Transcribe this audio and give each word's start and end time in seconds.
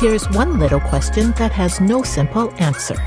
Here's 0.00 0.26
one 0.30 0.58
little 0.58 0.80
question 0.80 1.32
that 1.32 1.52
has 1.52 1.78
no 1.78 2.02
simple 2.02 2.50
answer 2.58 2.98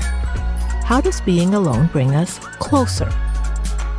How 0.84 1.00
does 1.00 1.20
being 1.20 1.54
alone 1.54 1.88
bring 1.88 2.14
us 2.14 2.38
closer? 2.60 3.10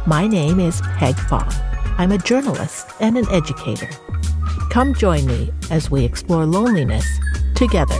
My 0.07 0.25
name 0.27 0.61
is 0.61 0.79
Peg 0.95 1.17
Fong. 1.27 1.51
I'm 1.97 2.13
a 2.13 2.17
journalist 2.17 2.87
and 3.01 3.17
an 3.17 3.27
educator. 3.31 3.89
Come 4.69 4.93
join 4.93 5.25
me 5.25 5.51
as 5.69 5.91
we 5.91 6.05
explore 6.05 6.45
loneliness 6.45 7.05
together. 7.53 7.99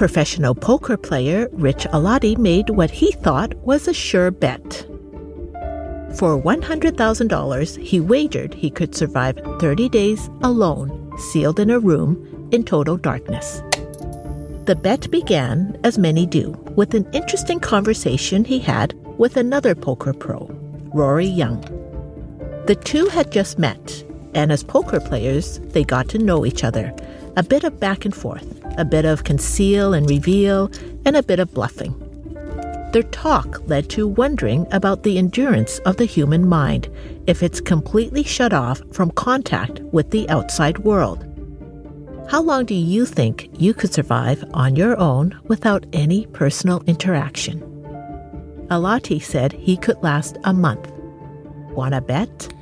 Professional 0.00 0.54
poker 0.54 0.96
player 0.96 1.46
Rich 1.52 1.84
Alati 1.92 2.34
made 2.38 2.70
what 2.70 2.90
he 2.90 3.12
thought 3.12 3.54
was 3.66 3.86
a 3.86 3.92
sure 3.92 4.30
bet. 4.30 4.86
For 6.16 6.40
$100,000, 6.40 7.76
he 7.76 8.00
wagered 8.00 8.54
he 8.54 8.70
could 8.70 8.94
survive 8.94 9.38
30 9.58 9.90
days 9.90 10.30
alone, 10.40 11.12
sealed 11.18 11.60
in 11.60 11.68
a 11.68 11.78
room 11.78 12.48
in 12.50 12.64
total 12.64 12.96
darkness. 12.96 13.62
The 14.64 14.74
bet 14.82 15.10
began, 15.10 15.78
as 15.84 15.98
many 15.98 16.24
do, 16.24 16.52
with 16.76 16.94
an 16.94 17.06
interesting 17.12 17.60
conversation 17.60 18.42
he 18.42 18.58
had 18.58 18.94
with 19.18 19.36
another 19.36 19.74
poker 19.74 20.14
pro, 20.14 20.48
Rory 20.94 21.26
Young. 21.26 21.60
The 22.64 22.80
two 22.82 23.04
had 23.08 23.30
just 23.30 23.58
met, 23.58 24.02
and 24.32 24.50
as 24.50 24.64
poker 24.64 24.98
players, 24.98 25.58
they 25.58 25.84
got 25.84 26.08
to 26.08 26.18
know 26.18 26.46
each 26.46 26.64
other. 26.64 26.94
A 27.36 27.42
bit 27.42 27.64
of 27.64 27.78
back 27.78 28.04
and 28.04 28.14
forth, 28.14 28.60
a 28.76 28.84
bit 28.84 29.04
of 29.04 29.24
conceal 29.24 29.94
and 29.94 30.08
reveal, 30.10 30.70
and 31.04 31.16
a 31.16 31.22
bit 31.22 31.38
of 31.38 31.54
bluffing. 31.54 31.94
Their 32.92 33.04
talk 33.04 33.62
led 33.68 33.88
to 33.90 34.08
wondering 34.08 34.66
about 34.72 35.04
the 35.04 35.16
endurance 35.16 35.78
of 35.80 35.96
the 35.96 36.06
human 36.06 36.48
mind 36.48 36.88
if 37.28 37.40
it's 37.42 37.60
completely 37.60 38.24
shut 38.24 38.52
off 38.52 38.82
from 38.92 39.12
contact 39.12 39.78
with 39.92 40.10
the 40.10 40.28
outside 40.28 40.78
world. 40.78 41.24
How 42.28 42.42
long 42.42 42.64
do 42.64 42.74
you 42.74 43.06
think 43.06 43.48
you 43.56 43.74
could 43.74 43.92
survive 43.92 44.44
on 44.54 44.74
your 44.74 44.98
own 44.98 45.38
without 45.44 45.86
any 45.92 46.26
personal 46.26 46.82
interaction? 46.86 47.60
Alati 48.70 49.22
said 49.22 49.52
he 49.52 49.76
could 49.76 50.02
last 50.02 50.36
a 50.44 50.52
month. 50.52 50.90
Wanna 51.72 52.00
bet? 52.00 52.52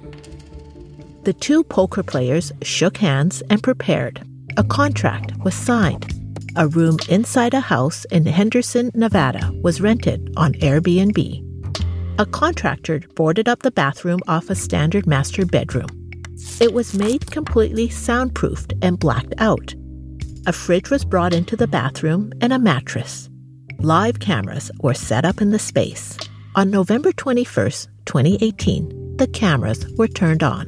The 1.25 1.33
two 1.33 1.65
poker 1.65 2.03
players 2.03 2.53
shook 2.62 2.99
hands 2.99 3.43
and 3.50 3.62
prepared. 3.62 4.27
A 4.58 4.64
contract 4.64 5.32
was 5.44 5.54
signed. 5.54 6.12
A 6.56 6.66
room 6.66 6.96
inside 7.08 7.54
a 7.54 7.60
house 7.60 8.04
in 8.06 8.26
Henderson, 8.26 8.91
Nevada 8.92 9.52
was 9.62 9.80
rented 9.80 10.32
on 10.36 10.54
Airbnb. 10.54 11.20
A 12.19 12.26
contractor 12.26 12.98
boarded 13.14 13.48
up 13.48 13.62
the 13.62 13.70
bathroom 13.70 14.19
off 14.26 14.50
a 14.50 14.56
standard 14.56 15.06
master 15.06 15.46
bedroom. 15.46 15.86
It 16.60 16.72
was 16.72 16.98
made 16.98 17.30
completely 17.30 17.88
soundproofed 17.88 18.74
and 18.82 18.98
blacked 18.98 19.32
out. 19.38 19.76
A 20.44 20.52
fridge 20.52 20.90
was 20.90 21.04
brought 21.04 21.32
into 21.32 21.54
the 21.54 21.69
bathroom 21.69 22.32
and 22.40 22.52
a 22.52 22.58
mattress. 22.58 23.30
Live 23.78 24.19
cameras 24.19 24.72
were 24.80 24.92
set 24.92 25.25
up 25.25 25.40
in 25.40 25.50
the 25.50 25.60
space. 25.60 26.19
On 26.56 26.69
November 26.69 27.12
21st, 27.12 27.86
2018, 28.06 29.19
the 29.19 29.28
cameras 29.28 29.86
were 29.96 30.08
turned 30.08 30.43
on. 30.43 30.66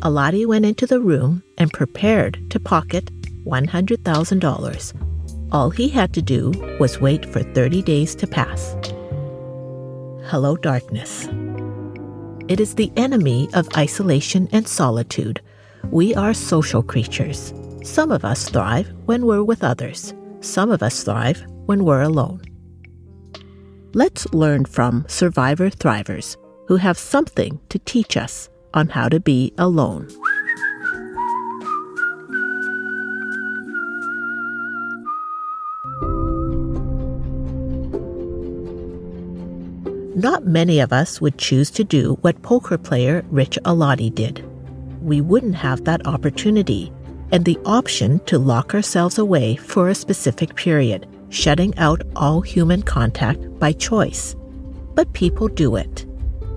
Alati 0.00 0.44
went 0.44 0.64
into 0.64 0.88
the 0.88 0.98
room 0.98 1.44
and 1.60 1.72
prepared 1.72 2.50
to 2.50 2.58
pocket 2.58 3.12
$100,000. 3.44 5.52
All 5.52 5.70
he 5.70 5.88
had 5.88 6.12
to 6.14 6.22
do 6.22 6.50
was 6.80 7.00
wait 7.00 7.24
for 7.26 7.42
30 7.42 7.82
days 7.82 8.14
to 8.16 8.26
pass. 8.26 8.74
Hello, 10.28 10.56
darkness. 10.56 11.28
It 12.48 12.60
is 12.60 12.74
the 12.74 12.90
enemy 12.96 13.48
of 13.54 13.68
isolation 13.76 14.48
and 14.52 14.66
solitude. 14.66 15.40
We 15.90 16.14
are 16.14 16.34
social 16.34 16.82
creatures. 16.82 17.54
Some 17.84 18.10
of 18.10 18.24
us 18.24 18.48
thrive 18.48 18.92
when 19.06 19.26
we're 19.26 19.44
with 19.44 19.64
others, 19.64 20.14
some 20.40 20.70
of 20.70 20.82
us 20.82 21.04
thrive 21.04 21.44
when 21.66 21.84
we're 21.84 22.02
alone. 22.02 22.42
Let's 23.92 24.32
learn 24.32 24.66
from 24.66 25.04
survivor 25.08 25.68
thrivers 25.68 26.36
who 26.68 26.76
have 26.76 26.98
something 26.98 27.58
to 27.70 27.78
teach 27.80 28.16
us 28.16 28.48
on 28.72 28.88
how 28.88 29.08
to 29.08 29.18
be 29.18 29.52
alone. 29.58 30.08
Not 40.20 40.46
many 40.46 40.80
of 40.80 40.92
us 40.92 41.20
would 41.20 41.38
choose 41.38 41.70
to 41.72 41.84
do 41.84 42.18
what 42.20 42.42
poker 42.42 42.78
player 42.78 43.24
Rich 43.30 43.58
Alati 43.64 44.14
did. 44.14 44.44
We 45.02 45.20
wouldn't 45.20 45.54
have 45.54 45.84
that 45.84 46.06
opportunity 46.06 46.92
and 47.32 47.44
the 47.44 47.58
option 47.64 48.18
to 48.26 48.38
lock 48.38 48.74
ourselves 48.74 49.18
away 49.18 49.56
for 49.56 49.88
a 49.88 49.94
specific 49.94 50.54
period, 50.54 51.06
shutting 51.30 51.76
out 51.78 52.02
all 52.16 52.40
human 52.40 52.82
contact 52.82 53.58
by 53.58 53.72
choice. 53.72 54.36
But 54.94 55.12
people 55.12 55.48
do 55.48 55.76
it. 55.76 56.06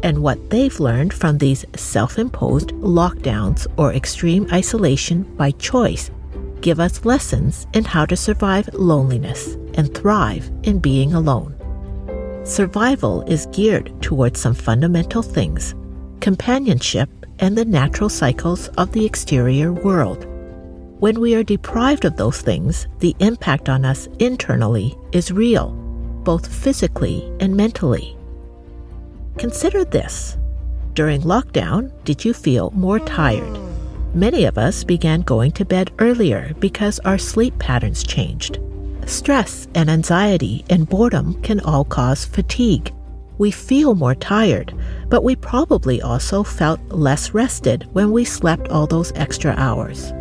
And 0.01 0.21
what 0.21 0.49
they've 0.49 0.79
learned 0.79 1.13
from 1.13 1.37
these 1.37 1.63
self 1.75 2.19
imposed 2.19 2.69
lockdowns 2.69 3.67
or 3.77 3.93
extreme 3.93 4.47
isolation 4.51 5.23
by 5.37 5.51
choice 5.51 6.11
give 6.63 6.79
us 6.79 7.03
lessons 7.03 7.67
in 7.73 7.83
how 7.83 8.05
to 8.05 8.15
survive 8.15 8.69
loneliness 8.73 9.55
and 9.75 9.93
thrive 9.93 10.49
in 10.63 10.79
being 10.79 11.13
alone. 11.13 11.52
Survival 12.43 13.21
is 13.21 13.45
geared 13.53 13.93
towards 14.01 14.39
some 14.39 14.53
fundamental 14.53 15.21
things 15.21 15.75
companionship 16.19 17.09
and 17.39 17.57
the 17.57 17.65
natural 17.65 18.09
cycles 18.09 18.69
of 18.77 18.91
the 18.91 19.05
exterior 19.05 19.73
world. 19.73 20.25
When 20.99 21.19
we 21.19 21.35
are 21.35 21.43
deprived 21.43 22.05
of 22.05 22.15
those 22.15 22.41
things, 22.41 22.87
the 22.99 23.15
impact 23.19 23.67
on 23.67 23.83
us 23.83 24.07
internally 24.19 24.97
is 25.11 25.31
real, 25.31 25.71
both 26.23 26.47
physically 26.47 27.29
and 27.41 27.55
mentally. 27.55 28.17
Consider 29.37 29.83
this. 29.83 30.37
During 30.93 31.21
lockdown, 31.21 31.91
did 32.05 32.23
you 32.23 32.33
feel 32.33 32.71
more 32.71 32.99
tired? 32.99 33.59
Many 34.13 34.45
of 34.45 34.57
us 34.57 34.83
began 34.85 35.21
going 35.21 35.51
to 35.53 35.65
bed 35.65 35.91
earlier 35.99 36.53
because 36.59 36.99
our 36.99 37.17
sleep 37.17 37.57
patterns 37.59 38.03
changed. 38.03 38.59
Stress 39.05 39.67
and 39.75 39.89
anxiety 39.89 40.63
and 40.69 40.87
boredom 40.87 41.41
can 41.41 41.59
all 41.61 41.83
cause 41.83 42.25
fatigue. 42.25 42.93
We 43.37 43.51
feel 43.51 43.95
more 43.95 44.15
tired, 44.15 44.73
but 45.09 45.23
we 45.23 45.35
probably 45.35 46.01
also 46.01 46.43
felt 46.43 46.79
less 46.89 47.33
rested 47.33 47.87
when 47.93 48.11
we 48.11 48.25
slept 48.25 48.69
all 48.69 48.87
those 48.87 49.11
extra 49.15 49.53
hours. 49.57 50.13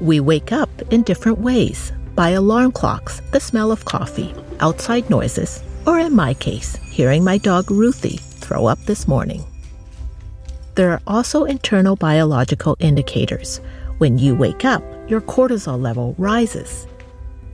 We 0.00 0.20
wake 0.20 0.52
up 0.52 0.70
in 0.90 1.02
different 1.02 1.38
ways 1.38 1.92
by 2.14 2.30
alarm 2.30 2.72
clocks, 2.72 3.20
the 3.32 3.40
smell 3.40 3.70
of 3.70 3.84
coffee, 3.84 4.34
outside 4.60 5.08
noises, 5.10 5.62
or 5.86 5.98
in 5.98 6.14
my 6.14 6.34
case, 6.34 6.76
hearing 6.90 7.24
my 7.24 7.38
dog 7.38 7.70
Ruthie 7.70 8.18
throw 8.18 8.66
up 8.66 8.78
this 8.84 9.06
morning. 9.06 9.44
There 10.74 10.90
are 10.90 11.02
also 11.06 11.44
internal 11.44 11.94
biological 11.94 12.76
indicators. 12.80 13.60
When 13.98 14.18
you 14.18 14.34
wake 14.34 14.64
up, 14.64 14.82
your 15.08 15.20
cortisol 15.20 15.80
level 15.80 16.14
rises. 16.18 16.88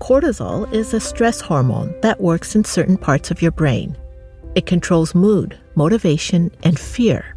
Cortisol 0.01 0.73
is 0.73 0.95
a 0.95 0.99
stress 0.99 1.43
hormone 1.43 1.95
that 2.01 2.21
works 2.21 2.57
in 2.57 2.65
certain 2.65 2.97
parts 2.97 3.31
of 3.31 3.43
your 3.43 3.53
brain. 3.53 3.97
It 4.55 4.65
controls 4.65 5.15
mood, 5.15 5.59
motivation, 5.75 6.51
and 6.65 6.79
fear. 6.79 7.37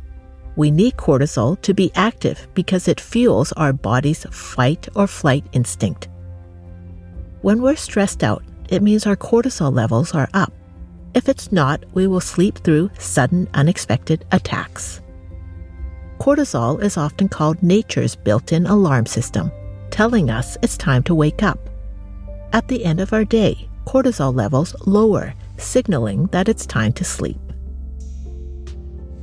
We 0.56 0.71
need 0.71 0.95
cortisol 0.95 1.62
to 1.62 1.74
be 1.74 1.92
active 1.94 2.48
because 2.54 2.88
it 2.88 3.01
fuels 3.01 3.51
our 3.51 3.74
body's 3.74 4.25
fight 4.31 4.88
or 4.95 5.07
flight 5.07 5.45
instinct. 5.51 6.07
When 7.42 7.62
we're 7.62 7.75
stressed 7.75 8.24
out, 8.24 8.44
it 8.69 8.81
means 8.81 9.06
our 9.06 9.18
cortisol 9.18 9.74
levels 9.74 10.13
are 10.13 10.30
up. 10.33 10.54
If 11.13 11.27
it's 11.27 11.51
not, 11.51 11.83
we 11.94 12.07
will 12.07 12.21
sleep 12.21 12.60
through 12.60 12.92
sudden, 12.98 13.50
unexpected 13.54 14.25
attacks. 14.31 15.01
Cortisol 16.18 16.81
is 16.81 16.95
often 16.95 17.27
called 17.27 17.62
nature's 17.62 18.15
built 18.15 18.54
in 18.54 18.65
alarm 18.68 19.06
system, 19.06 19.51
telling 19.92 20.30
us 20.30 20.57
it's 20.63 20.77
time 20.77 21.04
to 21.04 21.13
wake 21.13 21.44
up. 21.44 21.60
At 22.53 22.67
the 22.67 22.85
end 22.85 23.01
of 23.01 23.13
our 23.13 23.25
day, 23.25 23.67
cortisol 23.88 24.33
levels 24.33 24.75
lower, 24.85 25.33
signaling 25.57 26.27
that 26.27 26.47
it's 26.47 26.67
time 26.67 26.94
to 26.94 27.03
sleep. 27.03 27.39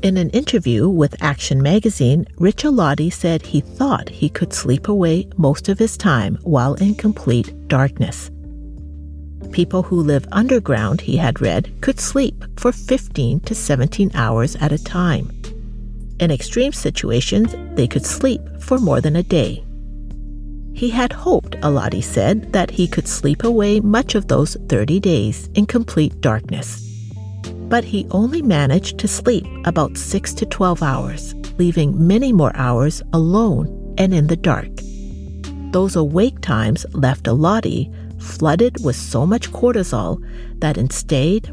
In 0.03 0.17
an 0.17 0.31
interview 0.31 0.89
with 0.89 1.23
Action 1.23 1.63
Magazine, 1.63 2.27
Rich 2.39 2.65
Alati 2.65 3.13
said 3.13 3.43
he 3.43 3.61
thought 3.61 4.09
he 4.09 4.29
could 4.29 4.53
sleep 4.53 4.89
away 4.89 5.29
most 5.37 5.69
of 5.69 5.79
his 5.79 5.97
time 5.97 6.39
while 6.43 6.75
in 6.75 6.97
complete 6.97 7.55
darkness. 7.69 8.33
People 9.53 9.85
who 9.85 10.01
live 10.01 10.27
underground, 10.33 11.01
he 11.01 11.17
had 11.17 11.41
read, 11.41 11.71
could 11.83 12.01
sleep 12.01 12.45
for 12.59 12.73
15 12.73 13.41
to 13.41 13.55
17 13.55 14.11
hours 14.15 14.57
at 14.57 14.73
a 14.73 14.83
time. 14.83 15.31
In 16.19 16.33
extreme 16.33 16.73
situations, 16.73 17.55
they 17.77 17.87
could 17.87 18.05
sleep 18.05 18.41
for 18.59 18.79
more 18.79 19.01
than 19.01 19.15
a 19.15 19.23
day. 19.23 19.65
He 20.81 20.89
had 20.89 21.13
hoped, 21.13 21.61
Alati 21.61 22.03
said, 22.03 22.55
that 22.55 22.71
he 22.71 22.89
could 22.89 23.07
sleep 23.07 23.45
away 23.45 23.81
much 23.81 24.15
of 24.15 24.29
those 24.29 24.57
30 24.71 24.99
days 24.99 25.51
in 25.55 25.67
complete 25.67 26.23
darkness. 26.23 26.81
But 27.69 27.85
he 27.85 28.07
only 28.13 28.41
managed 28.41 28.97
to 29.01 29.07
sleep 29.07 29.45
about 29.67 29.99
6 29.99 30.33
to 30.33 30.47
12 30.47 30.83
hours, 30.83 31.35
leaving 31.59 32.07
many 32.07 32.33
more 32.33 32.57
hours 32.57 33.03
alone 33.13 33.95
and 33.99 34.15
in 34.15 34.29
the 34.29 34.39
dark. 34.39 34.71
Those 35.71 35.97
awake 35.97 36.41
times 36.41 36.87
left 36.95 37.25
Alati 37.25 37.93
flooded 38.19 38.83
with 38.83 38.97
so 38.97 39.27
much 39.27 39.53
cortisol 39.53 40.25
that 40.61 40.79
in 40.79 40.89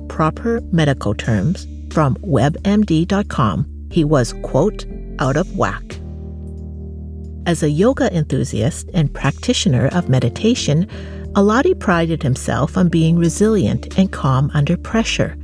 proper 0.08 0.62
medical 0.72 1.14
terms 1.14 1.68
from 1.92 2.16
webmd.com, 2.24 3.90
he 3.92 4.06
was, 4.06 4.34
quote, 4.42 4.86
out 5.20 5.36
of 5.36 5.54
whack. 5.58 6.00
As 7.48 7.64
a 7.64 7.70
yoga 7.70 8.14
enthusiast 8.14 8.90
and 8.94 9.14
practitioner 9.14 9.88
of 9.94 10.10
meditation, 10.10 10.86
Alati 11.32 11.80
prided 11.80 12.22
himself 12.22 12.76
on 12.76 12.90
being 12.90 13.16
resilient 13.16 13.98
and 13.98 14.12
calm 14.12 14.52
under 14.54 14.76
pressure. 14.76 15.38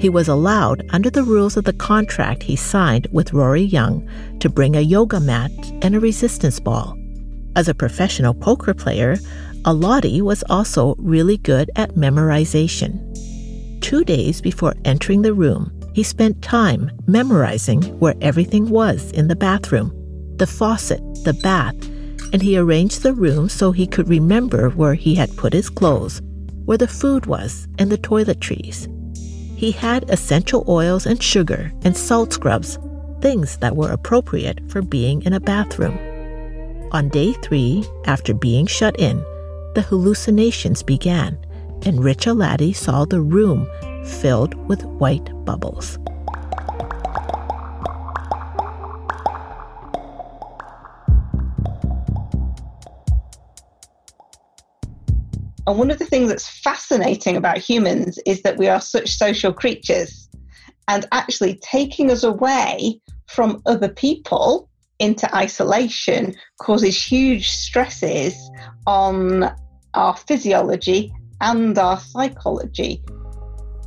He 0.00 0.08
was 0.08 0.26
allowed, 0.26 0.84
under 0.90 1.10
the 1.10 1.22
rules 1.22 1.56
of 1.56 1.62
the 1.62 1.72
contract 1.72 2.42
he 2.42 2.56
signed 2.56 3.06
with 3.12 3.32
Rory 3.32 3.62
Young, 3.62 4.04
to 4.40 4.48
bring 4.48 4.74
a 4.74 4.80
yoga 4.80 5.20
mat 5.20 5.52
and 5.80 5.94
a 5.94 6.00
resistance 6.00 6.58
ball. 6.58 6.98
As 7.54 7.68
a 7.68 7.74
professional 7.74 8.34
poker 8.34 8.74
player, 8.74 9.14
Alati 9.62 10.20
was 10.20 10.42
also 10.50 10.96
really 10.98 11.36
good 11.36 11.70
at 11.76 11.94
memorization. 11.94 12.98
Two 13.80 14.02
days 14.02 14.40
before 14.40 14.74
entering 14.84 15.22
the 15.22 15.34
room, 15.34 15.70
he 15.94 16.02
spent 16.02 16.42
time 16.42 16.90
memorizing 17.06 17.82
where 18.00 18.16
everything 18.20 18.70
was 18.70 19.12
in 19.12 19.28
the 19.28 19.36
bathroom 19.36 19.97
the 20.38 20.46
faucet, 20.46 21.00
the 21.24 21.34
bath, 21.42 21.76
and 22.32 22.42
he 22.42 22.58
arranged 22.58 23.02
the 23.02 23.14
room 23.14 23.48
so 23.48 23.72
he 23.72 23.86
could 23.86 24.08
remember 24.08 24.70
where 24.70 24.94
he 24.94 25.14
had 25.14 25.36
put 25.36 25.52
his 25.52 25.70
clothes, 25.70 26.20
where 26.64 26.78
the 26.78 26.88
food 26.88 27.26
was, 27.26 27.66
and 27.78 27.90
the 27.90 27.98
toiletries. 27.98 28.86
He 29.56 29.72
had 29.72 30.08
essential 30.08 30.64
oils 30.68 31.06
and 31.06 31.22
sugar 31.22 31.72
and 31.82 31.96
salt 31.96 32.32
scrubs, 32.32 32.78
things 33.20 33.56
that 33.58 33.76
were 33.76 33.90
appropriate 33.90 34.60
for 34.70 34.82
being 34.82 35.22
in 35.22 35.32
a 35.32 35.40
bathroom. 35.40 35.98
On 36.92 37.08
day 37.08 37.32
three, 37.32 37.84
after 38.04 38.32
being 38.32 38.66
shut 38.66 38.98
in, 38.98 39.18
the 39.74 39.82
hallucinations 39.82 40.82
began, 40.82 41.38
and 41.84 42.02
Rich 42.02 42.26
Alati 42.26 42.74
saw 42.74 43.04
the 43.04 43.20
room 43.20 43.68
filled 44.04 44.54
with 44.68 44.84
white 44.84 45.28
bubbles. 45.44 45.98
And 55.68 55.78
one 55.78 55.90
of 55.90 55.98
the 55.98 56.06
things 56.06 56.30
that's 56.30 56.48
fascinating 56.48 57.36
about 57.36 57.58
humans 57.58 58.18
is 58.24 58.40
that 58.40 58.56
we 58.56 58.68
are 58.68 58.80
such 58.80 59.10
social 59.10 59.52
creatures. 59.52 60.30
And 60.88 61.04
actually, 61.12 61.60
taking 61.62 62.10
us 62.10 62.24
away 62.24 62.98
from 63.26 63.60
other 63.66 63.90
people 63.90 64.70
into 64.98 65.28
isolation 65.36 66.34
causes 66.58 66.96
huge 66.96 67.50
stresses 67.50 68.34
on 68.86 69.54
our 69.92 70.16
physiology 70.16 71.12
and 71.42 71.78
our 71.78 72.00
psychology. 72.00 73.02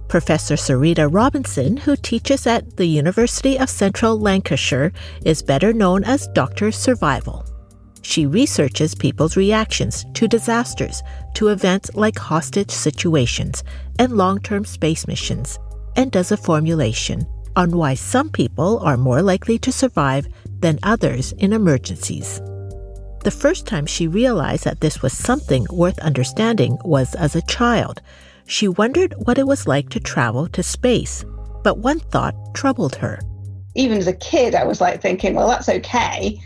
Professor 0.08 0.58
Sarita 0.58 1.12
Robinson, 1.12 1.78
who 1.78 1.96
teaches 1.96 2.46
at 2.46 2.78
the 2.78 2.86
University 2.86 3.58
of 3.58 3.72
Central 3.72 4.20
Lancashire, 4.20 4.94
is 5.26 5.42
better 5.42 5.74
known 5.74 6.04
as 6.04 6.28
Dr. 6.36 6.72
Survival. 6.72 7.44
She 8.02 8.26
researches 8.26 8.96
people's 8.96 9.38
reactions 9.38 10.06
to 10.16 10.28
disasters, 10.28 11.04
to 11.36 11.50
events 11.50 11.92
like 11.94 12.18
hostage 12.18 12.72
situations 12.72 13.64
and 14.00 14.18
long 14.18 14.40
term 14.40 14.66
space 14.66 15.08
missions, 15.08 15.60
and 15.96 16.12
does 16.12 16.32
a 16.32 16.38
formulation 16.38 17.26
on 17.56 17.72
why 17.72 17.94
some 17.94 18.30
people 18.30 18.80
are 18.80 18.98
more 18.98 19.22
likely 19.22 19.60
to 19.60 19.72
survive 19.72 20.28
than 20.62 20.80
others 20.84 21.34
in 21.34 21.54
emergencies. 21.54 22.40
The 23.24 23.32
first 23.32 23.68
time 23.68 23.86
she 23.86 24.08
realized 24.08 24.64
that 24.64 24.82
this 24.82 25.02
was 25.02 25.14
something 25.14 25.68
worth 25.70 26.00
understanding 26.00 26.78
was 26.84 27.14
as 27.14 27.36
a 27.36 27.42
child. 27.44 28.02
She 28.48 28.68
wondered 28.68 29.14
what 29.26 29.38
it 29.38 29.46
was 29.46 29.68
like 29.68 29.90
to 29.90 30.00
travel 30.00 30.48
to 30.48 30.64
space, 30.64 31.24
but 31.64 31.78
one 31.78 32.00
thought 32.00 32.36
troubled 32.56 32.96
her. 32.96 33.20
Even 33.76 34.00
as 34.00 34.08
a 34.08 34.14
kid, 34.14 34.56
I 34.56 34.66
was 34.66 34.82
like 34.82 35.02
thinking, 35.02 35.36
well, 35.36 35.48
that's 35.48 35.70
okay 35.70 36.42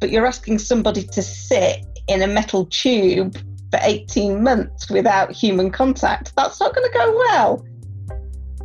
but 0.00 0.10
you're 0.10 0.26
asking 0.26 0.58
somebody 0.58 1.02
to 1.02 1.22
sit 1.22 1.84
in 2.08 2.22
a 2.22 2.26
metal 2.26 2.66
tube 2.66 3.36
for 3.70 3.80
18 3.82 4.42
months 4.42 4.90
without 4.90 5.30
human 5.30 5.70
contact. 5.70 6.34
That's 6.36 6.60
not 6.60 6.74
going 6.74 6.90
to 6.90 6.98
go 6.98 7.12
well. 7.16 7.64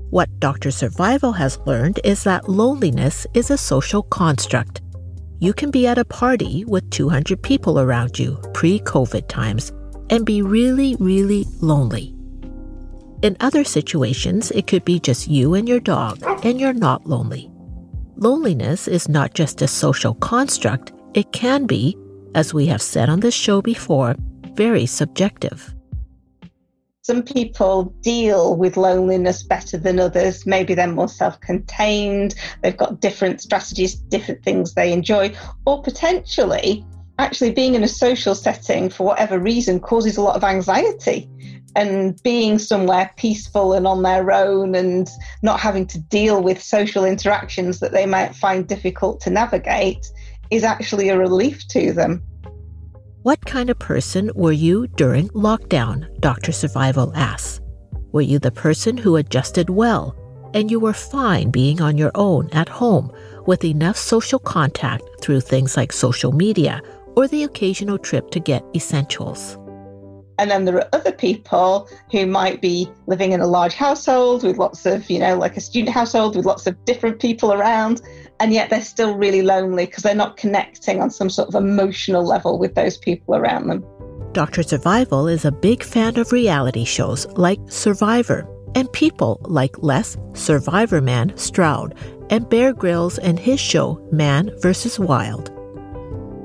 What 0.10 0.40
Dr. 0.40 0.72
Survival 0.72 1.32
has 1.32 1.58
learned 1.66 2.00
is 2.04 2.24
that 2.24 2.48
loneliness 2.48 3.25
is 3.34 3.50
a 3.50 3.58
social 3.58 4.04
construct. 4.04 4.82
You 5.40 5.54
can 5.54 5.72
be 5.72 5.88
at 5.88 5.98
a 5.98 6.06
party 6.06 6.63
with 6.66 6.90
200 6.92 7.42
people 7.42 7.80
around 7.80 8.18
you 8.20 8.40
pre 8.54 8.80
COVID 8.80 9.28
times 9.28 9.72
and 10.10 10.25
be 10.25 10.42
really, 10.42 10.96
really 11.00 11.46
lonely. 11.60 12.16
In 13.24 13.36
other 13.40 13.63
situations, 13.63 14.52
it 14.52 14.68
could 14.68 14.86
be 14.86 15.00
just 15.00 15.28
you 15.28 15.54
and 15.54 15.68
your 15.68 15.80
dog, 15.80 16.22
and 16.44 16.60
you're 16.60 16.74
not 16.74 17.08
lonely. 17.08 17.50
Loneliness 18.16 18.88
is 18.88 19.10
not 19.10 19.34
just 19.34 19.62
a 19.62 19.68
social 19.68 20.13
construct, 20.16 20.92
it 21.13 21.32
can 21.32 21.65
be, 21.65 21.98
as 22.36 22.53
we 22.53 22.65
have 22.67 22.82
said 22.82 23.10
on 23.10 23.20
this 23.20 23.34
show 23.34 23.62
before, 23.62 24.15
very 24.53 24.86
subjective. 24.86 25.74
Some 27.01 27.24
people 27.24 27.93
deal 28.01 28.55
with 28.55 28.77
loneliness 28.77 29.43
better 29.43 29.77
than 29.77 30.00
others. 30.00 30.46
Maybe 30.46 30.74
they're 30.74 30.88
more 30.88 31.10
self 31.10 31.39
contained, 31.41 32.36
they've 32.62 32.77
got 32.77 33.01
different 33.01 33.41
strategies, 33.41 33.96
different 33.96 34.41
things 34.43 34.74
they 34.74 34.93
enjoy, 34.93 35.36
or 35.65 35.84
potentially 35.84 36.86
actually 37.20 37.51
being 37.51 37.75
in 37.75 37.84
a 37.84 37.88
social 37.88 38.34
setting 38.34 38.89
for 38.89 39.05
whatever 39.05 39.38
reason 39.38 39.79
causes 39.79 40.17
a 40.17 40.22
lot 40.22 40.36
of 40.36 40.43
anxiety 40.43 41.29
and 41.75 42.22
being 42.24 42.60
somewhere 42.60 43.12
peaceful 43.17 43.74
and 43.74 43.88
on 43.88 44.03
their 44.03 44.32
own 44.32 44.75
and 44.75 45.10
not 45.41 45.60
having 45.60 45.86
to 45.88 46.00
deal 46.00 46.41
with 46.41 46.62
social 46.62 47.03
interactions 47.03 47.79
that 47.79 47.91
they 47.91 48.05
might 48.05 48.36
find 48.36 48.67
difficult 48.67 49.20
to 49.22 49.29
navigate 49.29 50.05
is 50.53 50.63
actually 50.63 51.10
a 51.10 51.17
relief 51.17 51.67
to 51.69 51.91
them. 51.91 52.22
What 53.24 53.45
kind 53.45 53.69
of 53.69 53.79
person 53.79 54.29
were 54.36 54.51
you 54.51 54.88
during 54.88 55.29
lockdown? 55.29 56.07
Dr. 56.19 56.51
Survival 56.51 57.12
asks. 57.15 57.60
Were 58.12 58.22
you 58.22 58.38
the 58.38 58.51
person 58.51 58.98
who 58.98 59.15
adjusted 59.15 59.69
well 59.69 60.15
and 60.53 60.69
you 60.69 60.79
were 60.79 60.93
fine 60.93 61.50
being 61.50 61.81
on 61.81 61.98
your 61.98 62.12
own 62.13 62.50
at 62.51 62.69
home 62.69 63.12
with 63.48 63.65
enough 63.65 63.98
social 63.98 64.39
contact 64.39 65.03
through 65.22 65.41
things 65.41 65.75
like 65.75 65.91
social 65.91 66.31
media 66.31 66.81
or 67.15 67.27
the 67.27 67.43
occasional 67.43 67.98
trip 67.98 68.29
to 68.31 68.39
get 68.39 68.63
essentials? 68.75 69.57
And 70.40 70.50
then 70.50 70.66
there 70.66 70.78
are 70.78 70.90
other 70.94 71.12
people 71.12 71.88
who 72.12 72.25
might 72.25 72.62
be 72.62 72.90
living 73.08 73.32
in 73.32 73.40
a 73.40 73.48
large 73.48 73.74
household 73.74 74.44
with 74.44 74.58
lots 74.58 74.86
of, 74.86 75.10
you 75.10 75.20
know, 75.20 75.38
like 75.38 75.58
a 75.58 75.62
student 75.62 75.94
household 75.94 76.36
with 76.36 76.46
lots 76.46 76.68
of 76.68 76.84
different 76.86 77.20
people 77.20 77.54
around, 77.54 78.02
and 78.40 78.54
yet 78.54 78.70
they're 78.70 78.82
still 78.82 79.16
really 79.16 79.42
lonely 79.42 79.86
because 79.86 80.04
they're 80.04 80.16
not 80.16 80.38
connecting 80.38 81.02
on 81.02 81.10
some 81.10 81.30
sort 81.30 81.48
of 81.48 81.56
emotional 81.56 82.25
level 82.25 82.58
with 82.58 82.75
those 82.75 82.98
people 82.98 83.36
around 83.36 83.68
them. 83.68 83.86
Dr. 84.34 84.63
Survival 84.63 85.28
is 85.28 85.46
a 85.46 85.52
big 85.52 85.84
fan 85.84 86.18
of 86.18 86.32
reality 86.32 86.86
shows 86.86 87.28
like 87.38 87.60
Survivor 87.68 88.48
and 88.75 88.92
people 88.92 89.40
like 89.44 89.78
Les 89.84 90.18
Survivor 90.34 91.02
Man 91.02 91.38
Stroud 91.38 91.96
and 92.32 92.50
Bear 92.50 92.74
Grylls 92.74 93.20
and 93.20 93.38
his 93.38 93.60
show 93.60 94.04
Man 94.12 94.50
vs. 94.60 94.98
Wild. 94.98 95.52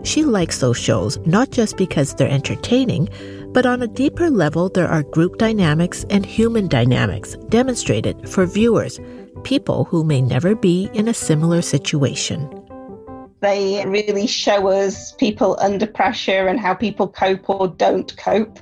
She 0.05 0.25
likes 0.25 0.59
those 0.59 0.79
shows 0.79 1.19
not 1.27 1.51
just 1.51 1.77
because 1.77 2.15
they're 2.15 2.29
entertaining, 2.29 3.09
but 3.53 3.67
on 3.67 3.83
a 3.83 3.89
deeper 3.89 4.31
level, 4.31 4.69
there 4.69 4.89
are 4.89 5.03
group 5.03 5.39
dynamics 5.39 6.05
and 6.11 6.25
human 6.25 6.69
dynamics 6.69 7.37
demonstrated 7.49 8.29
for 8.29 8.47
viewers, 8.47 9.01
people 9.43 9.85
who 9.85 10.05
may 10.05 10.21
never 10.21 10.55
be 10.55 10.91
in 10.93 11.09
a 11.09 11.15
similar 11.15 11.63
situation. 11.63 12.49
They 13.41 13.85
really 13.87 14.27
show 14.27 14.69
us 14.69 15.13
people 15.13 15.57
under 15.61 15.87
pressure 15.87 16.49
and 16.49 16.59
how 16.59 16.75
people 16.75 17.09
cope 17.09 17.49
or 17.49 17.69
don't 17.69 18.15
cope. 18.17 18.59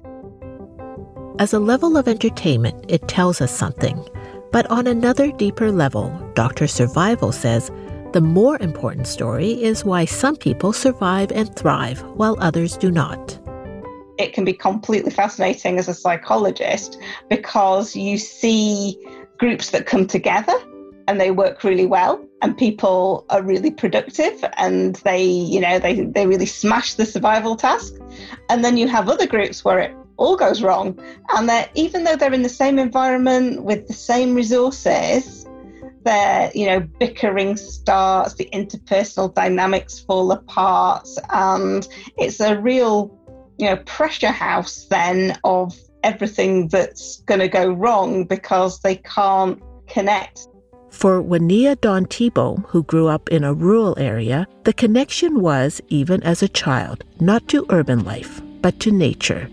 As 1.39 1.53
a 1.53 1.59
level 1.59 1.97
of 1.97 2.09
entertainment, 2.09 2.85
it 2.89 3.09
tells 3.09 3.41
us 3.41 3.57
something. 3.57 4.07
But 4.53 4.71
on 4.71 4.87
another 4.87 5.33
deeper 5.33 5.73
level, 5.73 6.11
Dr. 6.35 6.67
Survival 6.67 7.33
says 7.33 7.71
the 8.13 8.21
more 8.21 8.57
important 8.63 9.07
story 9.07 9.63
is 9.63 9.85
why 9.85 10.05
some 10.05 10.37
people 10.37 10.73
survive 10.73 11.33
and 11.33 11.55
thrive 11.57 12.03
while 12.15 12.37
others 12.41 12.77
do 12.77 12.91
not. 12.91 13.39
It 14.19 14.33
can 14.33 14.45
be 14.45 14.53
completely 14.53 15.11
fascinating 15.11 15.79
as 15.79 15.89
a 15.89 15.95
psychologist 15.95 16.99
because 17.29 17.95
you 17.95 18.19
see 18.19 18.99
groups 19.39 19.71
that 19.71 19.87
come 19.87 20.07
together 20.07 20.55
and 21.09 21.21
they 21.21 21.31
work 21.31 21.63
really 21.63 21.87
well 21.87 22.25
and 22.43 22.57
people 22.57 23.25
are 23.31 23.43
really 23.43 23.71
productive 23.71 24.45
and 24.57 24.97
they 24.97 25.23
you 25.23 25.61
know 25.61 25.79
they, 25.79 26.01
they 26.01 26.27
really 26.27 26.47
smash 26.47 26.95
the 26.95 27.07
survival 27.07 27.57
task. 27.57 27.95
And 28.49 28.65
then 28.65 28.77
you 28.77 28.89
have 28.89 29.09
other 29.09 29.27
groups 29.27 29.65
where 29.65 29.79
it 29.79 29.97
all 30.17 30.37
goes 30.37 30.63
wrong 30.63 30.99
and 31.37 31.49
that 31.49 31.71
even 31.75 32.05
though 32.05 32.17
they're 32.17 32.33
in 32.33 32.43
the 32.43 32.49
same 32.49 32.79
environment 32.79 33.63
with 33.63 33.87
the 33.87 33.93
same 33.93 34.35
resources 34.35 35.47
their 36.05 36.51
you 36.55 36.67
know 36.67 36.81
bickering 36.81 37.57
starts 37.57 38.35
the 38.35 38.49
interpersonal 38.53 39.35
dynamics 39.35 39.99
fall 39.99 40.31
apart 40.33 41.07
and 41.31 41.89
it's 42.17 42.41
a 42.41 42.59
real 42.59 43.16
you 43.59 43.67
know 43.67 43.77
pressure 43.79 44.31
house 44.31 44.87
then 44.91 45.39
of 45.45 45.77
everything 46.03 46.69
that's 46.69 47.21
going 47.23 47.41
to 47.41 47.49
go 47.49 47.73
wrong 47.73 48.25
because 48.25 48.81
they 48.81 48.97
can't 48.97 49.61
connect 49.87 50.47
for 50.97 51.23
Wania 51.23 51.79
Dawn 51.79 52.07
Thibault, 52.07 52.65
who 52.69 52.83
grew 52.83 53.07
up 53.07 53.29
in 53.29 53.45
a 53.45 53.53
rural 53.53 53.95
area, 53.99 54.47
the 54.65 54.73
connection 54.73 55.41
was, 55.43 55.79
even 55.89 56.23
as 56.23 56.43
a 56.43 56.49
child, 56.49 57.05
not 57.21 57.47
to 57.49 57.67
urban 57.69 58.03
life, 58.03 58.41
but 58.63 58.81
to 58.81 58.91
nature. 58.91 59.51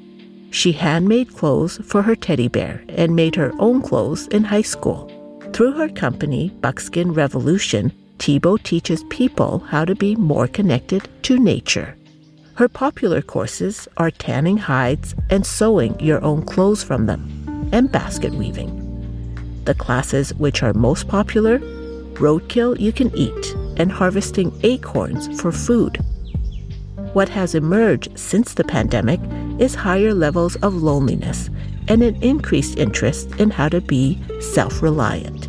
She 0.52 0.72
handmade 0.72 1.36
clothes 1.36 1.80
for 1.84 2.02
her 2.02 2.16
teddy 2.16 2.48
bear 2.48 2.84
and 2.88 3.14
made 3.14 3.36
her 3.36 3.52
own 3.60 3.82
clothes 3.82 4.28
in 4.28 4.46
high 4.46 4.62
school. 4.62 5.12
Through 5.52 5.74
her 5.74 5.90
company, 5.90 6.50
Buckskin 6.62 7.14
Revolution, 7.14 7.92
Thibault 8.20 8.58
teaches 8.58 9.04
people 9.10 9.60
how 9.60 9.84
to 9.84 9.96
be 9.96 10.16
more 10.16 10.48
connected 10.48 11.10
to 11.24 11.38
nature. 11.38 11.98
Her 12.56 12.68
popular 12.68 13.24
courses 13.24 13.88
are 13.98 14.12
tanning 14.12 14.58
hides 14.58 15.16
and 15.32 15.44
sewing 15.44 16.00
your 16.00 16.24
own 16.24 16.44
clothes 16.44 16.84
from 16.84 17.08
them, 17.08 17.70
and 17.72 17.92
basket 17.92 18.32
weaving. 18.32 18.80
The 19.66 19.74
classes 19.74 20.36
which 20.36 20.62
are 20.62 20.74
most 20.74 21.08
popular 21.08 21.58
roadkill 22.14 22.80
you 22.80 22.92
can 22.92 23.16
eat, 23.18 23.56
and 23.78 23.92
harvesting 23.92 24.54
acorns 24.62 25.42
for 25.42 25.52
food. 25.52 25.98
What 27.14 27.28
has 27.30 27.56
emerged 27.56 28.20
since 28.20 28.54
the 28.54 28.64
pandemic 28.64 29.20
is 29.60 29.74
higher 29.74 30.14
levels 30.14 30.56
of 30.58 30.76
loneliness 30.76 31.50
and 31.88 32.04
an 32.04 32.22
increased 32.22 32.78
interest 32.78 33.32
in 33.40 33.50
how 33.50 33.70
to 33.70 33.82
be 33.82 34.22
self 34.40 34.84
reliant. 34.84 35.48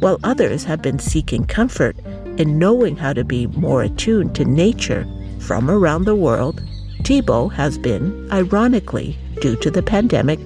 While 0.00 0.20
others 0.22 0.64
have 0.64 0.82
been 0.82 0.98
seeking 0.98 1.46
comfort 1.46 1.96
in 2.36 2.58
knowing 2.58 2.96
how 2.96 3.14
to 3.14 3.24
be 3.24 3.46
more 3.46 3.82
attuned 3.82 4.34
to 4.34 4.44
nature 4.44 5.06
from 5.44 5.70
around 5.70 6.04
the 6.04 6.14
world, 6.14 6.62
Thibault 7.04 7.48
has 7.48 7.76
been, 7.76 8.28
ironically, 8.32 9.18
due 9.42 9.56
to 9.56 9.70
the 9.70 9.82
pandemic, 9.82 10.40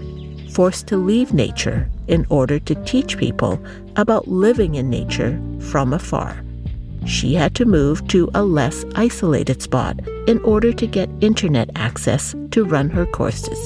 forced 0.51 0.89
to 0.89 0.97
leave 0.97 1.33
nature 1.33 1.89
in 2.09 2.27
order 2.31 2.59
to 2.59 2.75
teach 2.85 3.17
people 3.17 3.63
about 3.95 4.27
living 4.27 4.75
in 4.75 4.91
nature 4.91 5.41
from 5.61 5.93
afar. 5.93 6.43
She 7.07 7.35
had 7.35 7.55
to 7.55 7.65
move 7.65 8.07
to 8.09 8.29
a 8.35 8.43
less 8.43 8.85
isolated 8.97 9.63
spot 9.63 10.01
in 10.27 10.41
order 10.41 10.73
to 10.73 10.87
get 10.87 11.09
internet 11.21 11.71
access 11.77 12.35
to 12.51 12.65
run 12.65 12.91
her 12.91 13.07
courses. 13.07 13.59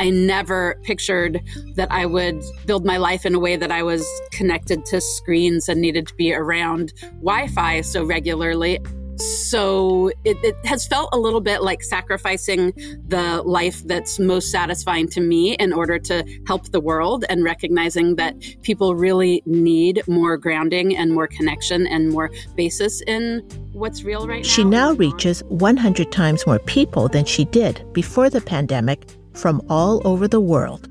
I 0.00 0.10
never 0.10 0.78
pictured 0.84 1.42
that 1.74 1.90
I 1.90 2.06
would 2.06 2.40
build 2.66 2.86
my 2.86 2.98
life 2.98 3.26
in 3.26 3.34
a 3.34 3.40
way 3.40 3.56
that 3.56 3.72
I 3.72 3.82
was 3.82 4.06
connected 4.30 4.86
to 4.86 5.00
screens 5.00 5.68
and 5.68 5.80
needed 5.80 6.06
to 6.06 6.14
be 6.14 6.32
around 6.32 6.92
Wi 7.20 7.48
Fi 7.48 7.80
so 7.80 8.04
regularly. 8.04 8.78
So 9.20 10.08
it, 10.24 10.36
it, 10.44 10.56
has 10.64 10.86
felt 10.86 11.08
a 11.12 11.18
little 11.18 11.40
bit 11.40 11.62
like 11.62 11.82
sacrificing 11.82 12.72
the 13.06 13.42
life 13.42 13.82
that's 13.84 14.18
most 14.18 14.50
satisfying 14.50 15.08
to 15.08 15.20
me 15.20 15.54
in 15.54 15.72
order 15.72 15.98
to 15.98 16.24
help 16.46 16.70
the 16.70 16.80
world 16.80 17.24
and 17.28 17.42
recognizing 17.42 18.16
that 18.16 18.36
people 18.62 18.94
really 18.94 19.42
need 19.44 20.02
more 20.06 20.36
grounding 20.36 20.96
and 20.96 21.12
more 21.12 21.26
connection 21.26 21.86
and 21.86 22.10
more 22.10 22.30
basis 22.54 23.00
in 23.02 23.40
what's 23.72 24.04
real 24.04 24.28
right 24.28 24.42
now. 24.42 24.48
She 24.48 24.64
now 24.64 24.92
reaches 24.92 25.42
100 25.44 26.12
times 26.12 26.46
more 26.46 26.58
people 26.60 27.08
than 27.08 27.24
she 27.24 27.44
did 27.46 27.84
before 27.92 28.30
the 28.30 28.40
pandemic 28.40 29.08
from 29.34 29.62
all 29.68 30.06
over 30.06 30.28
the 30.28 30.40
world. 30.40 30.88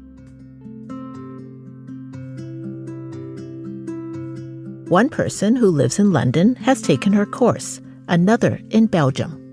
One 4.89 5.09
person 5.09 5.57
who 5.57 5.69
lives 5.69 5.99
in 5.99 6.13
London 6.13 6.55
has 6.55 6.81
taken 6.81 7.11
her 7.11 7.25
course, 7.25 7.81
another 8.07 8.59
in 8.69 8.87
Belgium. 8.87 9.43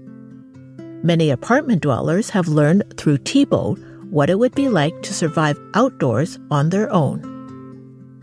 Many 1.02 1.30
apartment 1.30 1.82
dwellers 1.82 2.30
have 2.30 2.48
learned 2.48 2.84
through 2.96 3.18
Thibault 3.18 3.76
what 4.10 4.30
it 4.30 4.38
would 4.38 4.54
be 4.54 4.68
like 4.68 5.02
to 5.02 5.12
survive 5.12 5.58
outdoors 5.74 6.38
on 6.50 6.70
their 6.70 6.90
own. 6.92 7.20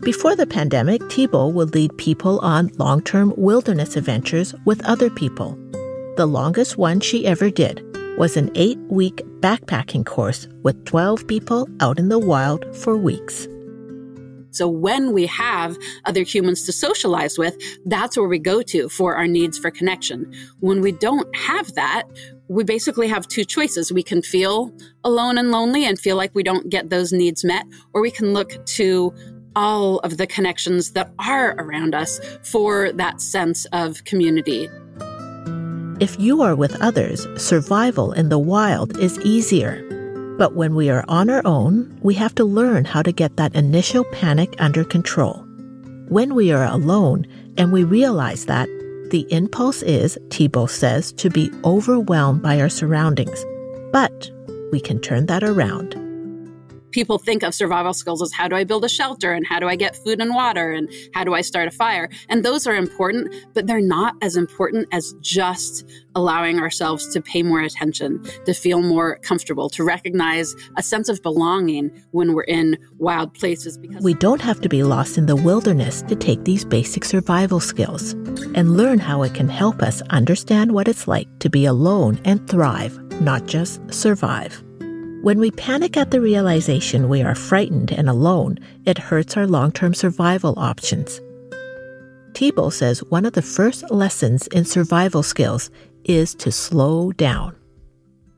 Before 0.00 0.34
the 0.34 0.46
pandemic, 0.46 1.00
Thibault 1.12 1.50
would 1.50 1.74
lead 1.74 1.96
people 1.96 2.40
on 2.40 2.72
long 2.78 3.02
term 3.02 3.32
wilderness 3.36 3.94
adventures 3.94 4.54
with 4.64 4.84
other 4.84 5.10
people. 5.10 5.56
The 6.16 6.26
longest 6.26 6.76
one 6.76 6.98
she 6.98 7.24
ever 7.24 7.50
did 7.50 7.84
was 8.18 8.36
an 8.36 8.50
eight 8.54 8.78
week 8.88 9.22
backpacking 9.40 10.04
course 10.04 10.48
with 10.62 10.84
12 10.86 11.26
people 11.28 11.68
out 11.80 11.98
in 11.98 12.08
the 12.08 12.18
wild 12.18 12.64
for 12.76 12.96
weeks. 12.96 13.46
So 14.52 14.68
when 14.68 15.12
we 15.12 15.26
have 15.26 15.76
other 16.04 16.22
humans 16.22 16.64
to 16.64 16.72
socialize 16.72 17.38
with, 17.38 17.56
that's 17.86 18.16
where 18.16 18.28
we 18.28 18.38
go 18.38 18.62
to 18.62 18.88
for 18.88 19.16
our 19.16 19.26
needs 19.26 19.58
for 19.58 19.70
connection. 19.70 20.32
When 20.60 20.80
we 20.80 20.92
don't 20.92 21.34
have 21.34 21.74
that, 21.74 22.04
we 22.48 22.62
basically 22.62 23.08
have 23.08 23.26
two 23.26 23.44
choices. 23.44 23.92
We 23.92 24.02
can 24.02 24.22
feel 24.22 24.70
alone 25.04 25.38
and 25.38 25.50
lonely 25.50 25.84
and 25.84 25.98
feel 25.98 26.16
like 26.16 26.34
we 26.34 26.42
don't 26.42 26.68
get 26.68 26.90
those 26.90 27.12
needs 27.12 27.44
met, 27.44 27.66
or 27.94 28.02
we 28.02 28.10
can 28.10 28.34
look 28.34 28.64
to 28.66 29.14
all 29.56 29.98
of 30.00 30.16
the 30.16 30.26
connections 30.26 30.92
that 30.92 31.12
are 31.18 31.54
around 31.58 31.94
us 31.94 32.20
for 32.42 32.92
that 32.92 33.20
sense 33.20 33.64
of 33.72 34.04
community. 34.04 34.68
If 36.00 36.18
you 36.18 36.42
are 36.42 36.56
with 36.56 36.80
others, 36.82 37.26
survival 37.40 38.12
in 38.12 38.28
the 38.28 38.38
wild 38.38 38.98
is 38.98 39.20
easier. 39.20 39.88
But 40.38 40.54
when 40.54 40.74
we 40.74 40.90
are 40.90 41.04
on 41.08 41.30
our 41.30 41.42
own, 41.44 41.98
we 42.02 42.14
have 42.14 42.34
to 42.36 42.44
learn 42.44 42.84
how 42.84 43.02
to 43.02 43.12
get 43.12 43.36
that 43.36 43.54
initial 43.54 44.04
panic 44.04 44.54
under 44.58 44.84
control. 44.84 45.44
When 46.08 46.34
we 46.34 46.52
are 46.52 46.64
alone 46.64 47.26
and 47.56 47.72
we 47.72 47.84
realize 47.84 48.46
that, 48.46 48.68
the 49.10 49.26
impulse 49.30 49.82
is, 49.82 50.18
Thibault 50.30 50.68
says, 50.68 51.12
to 51.14 51.28
be 51.28 51.50
overwhelmed 51.64 52.42
by 52.42 52.60
our 52.60 52.68
surroundings. 52.68 53.44
But 53.92 54.30
we 54.72 54.80
can 54.80 55.00
turn 55.00 55.26
that 55.26 55.44
around 55.44 55.94
people 56.92 57.18
think 57.18 57.42
of 57.42 57.54
survival 57.54 57.92
skills 57.92 58.22
as 58.22 58.32
how 58.32 58.46
do 58.48 58.54
I 58.54 58.64
build 58.64 58.84
a 58.84 58.88
shelter 58.88 59.32
and 59.32 59.46
how 59.46 59.58
do 59.58 59.68
I 59.68 59.76
get 59.76 59.96
food 59.96 60.20
and 60.20 60.34
water 60.34 60.70
and 60.72 60.88
how 61.14 61.24
do 61.24 61.34
I 61.34 61.40
start 61.40 61.68
a 61.68 61.70
fire. 61.70 62.08
And 62.28 62.44
those 62.44 62.66
are 62.66 62.76
important, 62.76 63.34
but 63.54 63.66
they're 63.66 63.80
not 63.80 64.14
as 64.22 64.36
important 64.36 64.88
as 64.92 65.14
just 65.20 65.84
allowing 66.14 66.58
ourselves 66.58 67.12
to 67.12 67.20
pay 67.20 67.42
more 67.42 67.60
attention, 67.60 68.22
to 68.44 68.52
feel 68.52 68.82
more 68.82 69.18
comfortable, 69.18 69.68
to 69.70 69.84
recognize 69.84 70.54
a 70.76 70.82
sense 70.82 71.08
of 71.08 71.22
belonging 71.22 71.90
when 72.10 72.34
we're 72.34 72.42
in 72.44 72.76
wild 72.98 73.34
places. 73.34 73.78
Because 73.78 74.02
we 74.02 74.14
don't 74.14 74.40
have 74.40 74.60
to 74.60 74.68
be 74.68 74.82
lost 74.82 75.18
in 75.18 75.26
the 75.26 75.36
wilderness 75.36 76.02
to 76.02 76.14
take 76.14 76.44
these 76.44 76.64
basic 76.64 77.04
survival 77.04 77.60
skills 77.60 78.12
and 78.54 78.76
learn 78.76 78.98
how 78.98 79.22
it 79.22 79.34
can 79.34 79.48
help 79.48 79.82
us 79.82 80.02
understand 80.10 80.72
what 80.72 80.88
it's 80.88 81.08
like 81.08 81.28
to 81.40 81.48
be 81.48 81.64
alone 81.64 82.20
and 82.24 82.46
thrive, 82.48 82.98
not 83.20 83.46
just 83.46 83.80
survive. 83.92 84.62
When 85.22 85.38
we 85.38 85.52
panic 85.52 85.96
at 85.96 86.10
the 86.10 86.20
realization 86.20 87.08
we 87.08 87.22
are 87.22 87.36
frightened 87.36 87.92
and 87.92 88.08
alone, 88.08 88.58
it 88.84 88.98
hurts 88.98 89.36
our 89.36 89.46
long 89.46 89.70
term 89.70 89.94
survival 89.94 90.54
options. 90.56 91.20
Thibault 92.34 92.70
says 92.70 93.04
one 93.04 93.24
of 93.24 93.34
the 93.34 93.40
first 93.40 93.88
lessons 93.88 94.48
in 94.48 94.64
survival 94.64 95.22
skills 95.22 95.70
is 96.02 96.34
to 96.34 96.50
slow 96.50 97.12
down. 97.12 97.54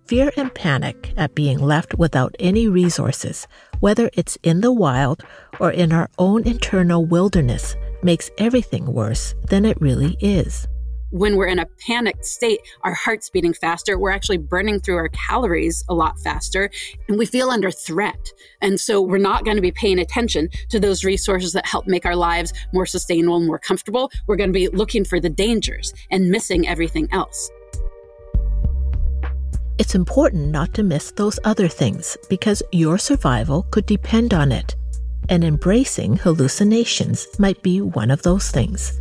Fear 0.09 0.33
and 0.37 0.55
panic 0.55 1.15
at 1.17 1.35
being 1.35 1.59
left 1.59 1.95
without 1.95 2.37
any 2.39 2.69
resources, 2.69 3.49
whether 3.81 4.11
it's 4.13 4.37
in 4.43 4.61
the 4.61 4.71
wild 4.71 5.25
or 5.61 5.71
in 5.71 5.91
our 5.91 6.11
own 6.19 6.47
internal 6.47 7.07
wilderness, 7.07 7.77
makes 8.03 8.31
everything 8.37 8.85
worse 8.93 9.35
than 9.49 9.65
it 9.65 9.81
really 9.81 10.19
is 10.21 10.69
when 11.15 11.37
we're 11.37 11.47
in 11.47 11.61
a 11.61 11.67
panicked 11.87 12.27
state, 12.27 12.59
our 12.83 12.93
heart's 12.93 13.31
beating 13.31 13.55
faster. 13.55 13.97
We're 13.97 14.11
actually 14.11 14.39
burning 14.39 14.81
through 14.81 14.97
our 14.97 15.09
calories 15.11 15.85
a 15.89 15.95
lot 15.95 16.19
faster 16.19 16.71
and 17.09 17.17
we 17.17 17.25
feel 17.25 17.51
under 17.51 17.71
threat. 17.71 18.33
And 18.61 18.81
so 18.81 19.01
we're 19.01 19.19
not 19.19 19.45
going 19.45 19.57
to 19.57 19.63
be 19.63 19.71
paying 19.71 20.01
attention 20.01 20.49
to 20.71 20.81
those 20.81 21.05
resources 21.05 21.53
that 21.53 21.67
help 21.67 21.87
make 21.87 22.05
our 22.05 22.17
lives 22.17 22.53
more 22.73 22.85
sustainable, 22.85 23.37
and 23.37 23.47
more 23.47 23.61
comfortable. 23.61 24.11
We're 24.27 24.35
going 24.35 24.53
to 24.53 24.59
be 24.59 24.67
looking 24.67 25.05
for 25.05 25.21
the 25.21 25.31
dangers 25.31 25.95
and 26.11 26.31
missing 26.31 26.67
everything 26.67 27.09
else. 27.13 27.49
It's 29.79 29.95
important 29.95 30.49
not 30.49 30.75
to 30.75 30.83
miss 30.83 31.13
those 31.13 31.39
other 31.45 31.69
things 31.69 32.17
because 32.29 32.61
your 32.73 32.99
survival 32.99 33.63
could 33.71 33.87
depend 33.87 34.35
on 34.35 34.51
it. 34.51 34.75
And 35.29 35.45
embracing 35.45 36.17
hallucinations 36.17 37.29
might 37.39 37.63
be 37.63 37.81
one 37.81 38.11
of 38.11 38.23
those 38.23 38.51
things. 38.51 39.01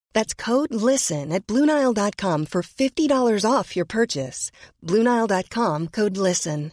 That's 0.13 0.33
code 0.33 0.73
LISTEN 0.73 1.31
at 1.31 1.47
Bluenile.com 1.47 2.45
for 2.45 2.61
$50 2.61 3.45
off 3.49 3.75
your 3.75 3.85
purchase. 3.85 4.51
Bluenile.com 4.85 5.87
code 5.89 6.17
LISTEN. 6.17 6.71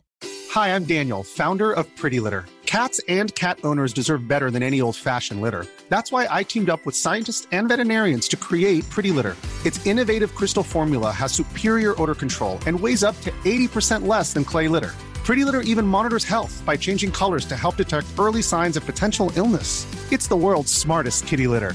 Hi, 0.50 0.74
I'm 0.74 0.84
Daniel, 0.84 1.22
founder 1.22 1.72
of 1.72 1.84
Pretty 1.96 2.20
Litter. 2.20 2.46
Cats 2.64 3.00
and 3.08 3.34
cat 3.34 3.58
owners 3.64 3.92
deserve 3.92 4.28
better 4.28 4.50
than 4.50 4.62
any 4.62 4.80
old 4.80 4.96
fashioned 4.96 5.40
litter. 5.40 5.66
That's 5.88 6.10
why 6.12 6.26
I 6.30 6.42
teamed 6.42 6.70
up 6.70 6.84
with 6.84 6.96
scientists 6.96 7.46
and 7.52 7.68
veterinarians 7.68 8.28
to 8.28 8.36
create 8.36 8.88
Pretty 8.90 9.10
Litter. 9.10 9.36
Its 9.64 9.84
innovative 9.86 10.34
crystal 10.34 10.62
formula 10.62 11.10
has 11.10 11.32
superior 11.32 12.00
odor 12.00 12.14
control 12.14 12.58
and 12.66 12.78
weighs 12.78 13.04
up 13.04 13.18
to 13.22 13.30
80% 13.44 14.06
less 14.06 14.32
than 14.32 14.44
clay 14.44 14.68
litter. 14.68 14.92
Pretty 15.24 15.44
Litter 15.44 15.60
even 15.60 15.86
monitors 15.86 16.24
health 16.24 16.62
by 16.64 16.76
changing 16.76 17.12
colors 17.12 17.44
to 17.46 17.56
help 17.56 17.76
detect 17.76 18.06
early 18.18 18.42
signs 18.42 18.76
of 18.76 18.84
potential 18.86 19.30
illness. 19.36 19.86
It's 20.10 20.26
the 20.26 20.36
world's 20.36 20.72
smartest 20.72 21.26
kitty 21.26 21.46
litter. 21.46 21.74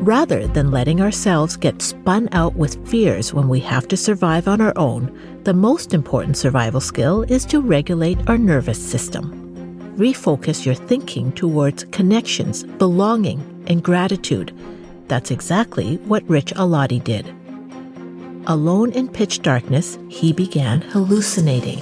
Rather 0.00 0.46
than 0.46 0.70
letting 0.70 1.02
ourselves 1.02 1.58
get 1.58 1.82
spun 1.82 2.26
out 2.32 2.54
with 2.54 2.88
fears 2.88 3.34
when 3.34 3.50
we 3.50 3.60
have 3.60 3.86
to 3.86 3.98
survive 3.98 4.48
on 4.48 4.58
our 4.58 4.72
own, 4.76 5.14
the 5.44 5.52
most 5.52 5.92
important 5.92 6.38
survival 6.38 6.80
skill 6.80 7.20
is 7.24 7.44
to 7.44 7.60
regulate 7.60 8.18
our 8.26 8.38
nervous 8.38 8.82
system. 8.82 9.36
Refocus 9.98 10.64
your 10.64 10.74
thinking 10.74 11.30
towards 11.32 11.84
connections, 11.92 12.64
belonging, 12.64 13.42
and 13.66 13.82
gratitude. 13.82 14.56
That's 15.08 15.30
exactly 15.30 15.96
what 15.98 16.26
Rich 16.30 16.54
Alati 16.54 17.04
did. 17.04 17.26
Alone 18.46 18.92
in 18.92 19.06
pitch 19.06 19.42
darkness, 19.42 19.98
he 20.08 20.32
began 20.32 20.80
hallucinating. 20.80 21.78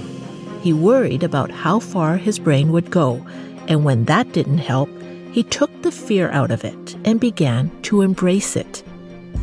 He 0.61 0.73
worried 0.73 1.23
about 1.23 1.53
how 1.53 1.79
far 1.79 2.17
his 2.17 2.41
brain 2.41 2.73
would 2.73 2.91
go, 2.91 3.25
and 3.69 3.85
when 3.85 4.07
that 4.07 4.33
didn't 4.33 4.59
help, 4.59 4.89
he 5.33 5.43
took 5.43 5.71
the 5.83 5.93
fear 5.93 6.31
out 6.31 6.51
of 6.51 6.65
it 6.65 6.97
and 7.05 7.21
began 7.21 7.71
to 7.83 8.03
embrace 8.03 8.57
it. 8.57 8.83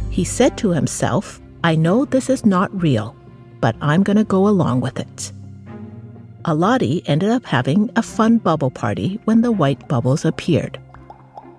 He 0.09 0.23
said 0.23 0.57
to 0.57 0.69
himself, 0.71 1.39
I 1.63 1.75
know 1.75 2.05
this 2.05 2.29
is 2.29 2.45
not 2.45 2.81
real, 2.81 3.15
but 3.59 3.75
I'm 3.81 4.03
going 4.03 4.17
to 4.17 4.23
go 4.23 4.47
along 4.47 4.81
with 4.81 4.99
it. 4.99 5.31
Alati 6.43 7.01
ended 7.07 7.29
up 7.29 7.45
having 7.45 7.89
a 7.95 8.03
fun 8.03 8.37
bubble 8.37 8.69
party 8.69 9.19
when 9.25 9.41
the 9.41 9.51
white 9.51 9.87
bubbles 9.87 10.25
appeared. 10.25 10.79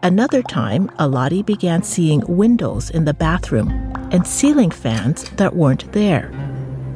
Another 0.02 0.42
time, 0.42 0.88
Alati 1.00 1.44
began 1.44 1.82
seeing 1.82 2.22
windows 2.28 2.90
in 2.90 3.04
the 3.04 3.14
bathroom 3.14 3.70
and 4.12 4.26
ceiling 4.26 4.70
fans 4.70 5.28
that 5.30 5.56
weren't 5.56 5.90
there. 5.92 6.32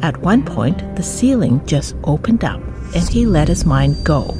At 0.03 0.19
one 0.19 0.45
point, 0.45 0.97
the 0.97 1.03
ceiling 1.03 1.64
just 1.66 1.97
opened 2.05 2.45
up 2.45 2.61
and 2.95 3.09
he 3.09 3.27
let 3.27 3.49
his 3.49 3.66
mind 3.66 3.97
go. 4.05 4.37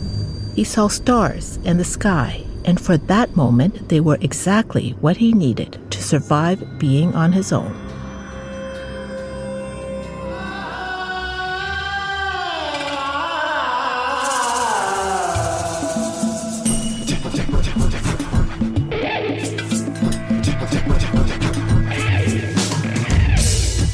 He 0.55 0.65
saw 0.65 0.89
stars 0.89 1.59
and 1.65 1.79
the 1.79 1.85
sky 1.85 2.45
and 2.65 2.81
for 2.81 2.97
that 2.97 3.35
moment, 3.37 3.89
they 3.89 4.01
were 4.01 4.19
exactly 4.21 4.91
what 5.01 5.17
he 5.17 5.33
needed 5.33 5.79
to 5.91 6.03
survive 6.03 6.79
being 6.79 7.15
on 7.15 7.33
his 7.33 7.53
own. 7.53 7.73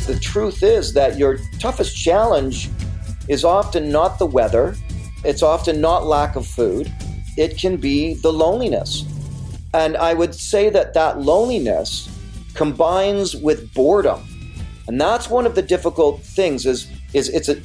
The 0.06 0.18
truth 0.20 0.62
is 0.62 0.92
that 0.94 1.16
your 1.18 1.38
toughest 1.58 1.96
challenge 1.96 2.70
is 3.28 3.44
often 3.44 3.90
not 3.90 4.18
the 4.18 4.26
weather, 4.26 4.76
it's 5.24 5.42
often 5.42 5.80
not 5.80 6.06
lack 6.06 6.36
of 6.36 6.46
food, 6.46 6.92
it 7.36 7.58
can 7.58 7.76
be 7.76 8.14
the 8.14 8.32
loneliness. 8.32 9.04
And 9.74 9.96
I 9.96 10.14
would 10.14 10.34
say 10.34 10.70
that 10.70 10.94
that 10.94 11.20
loneliness 11.20 12.08
combines 12.54 13.36
with 13.36 13.72
boredom. 13.74 14.26
And 14.88 15.00
that's 15.00 15.28
one 15.28 15.46
of 15.46 15.54
the 15.54 15.62
difficult 15.62 16.22
things 16.22 16.64
is 16.64 16.88
is 17.12 17.28
it's 17.28 17.48
a 17.48 17.60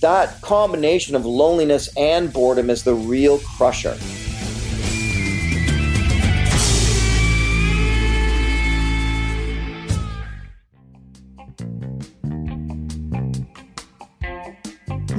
that 0.00 0.40
combination 0.42 1.14
of 1.14 1.24
loneliness 1.24 1.88
and 1.96 2.32
boredom 2.32 2.70
is 2.70 2.82
the 2.82 2.94
real 2.94 3.38
crusher. 3.38 3.96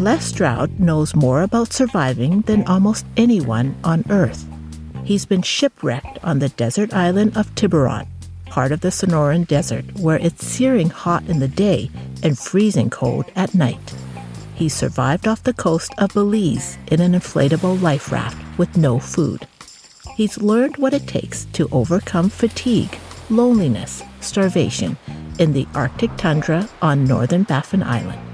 Les 0.03 0.21
Stroud 0.21 0.81
knows 0.81 1.15
more 1.15 1.43
about 1.43 1.71
surviving 1.71 2.41
than 2.41 2.67
almost 2.67 3.05
anyone 3.15 3.73
on 3.85 4.03
Earth. 4.09 4.45
He's 5.05 5.25
been 5.25 5.41
shipwrecked 5.41 6.19
on 6.25 6.39
the 6.39 6.49
desert 6.49 6.93
island 6.93 7.37
of 7.37 7.55
Tiburon, 7.55 8.05
part 8.47 8.73
of 8.73 8.81
the 8.81 8.89
Sonoran 8.89 9.47
Desert, 9.47 9.85
where 9.95 10.17
it's 10.17 10.45
searing 10.45 10.89
hot 10.89 11.23
in 11.29 11.39
the 11.39 11.47
day 11.47 11.89
and 12.21 12.37
freezing 12.37 12.89
cold 12.89 13.31
at 13.37 13.55
night. 13.55 13.93
He 14.55 14.67
survived 14.67 15.25
off 15.25 15.43
the 15.43 15.53
coast 15.53 15.93
of 15.97 16.13
Belize 16.13 16.77
in 16.87 16.99
an 16.99 17.13
inflatable 17.13 17.81
life 17.81 18.11
raft 18.11 18.59
with 18.59 18.75
no 18.75 18.99
food. 18.99 19.47
He's 20.17 20.37
learned 20.37 20.75
what 20.75 20.93
it 20.93 21.07
takes 21.07 21.45
to 21.53 21.69
overcome 21.71 22.29
fatigue, 22.29 22.99
loneliness, 23.29 24.03
starvation 24.19 24.97
in 25.39 25.53
the 25.53 25.65
Arctic 25.73 26.11
tundra 26.17 26.67
on 26.81 27.05
northern 27.05 27.43
Baffin 27.43 27.81
Island. 27.81 28.32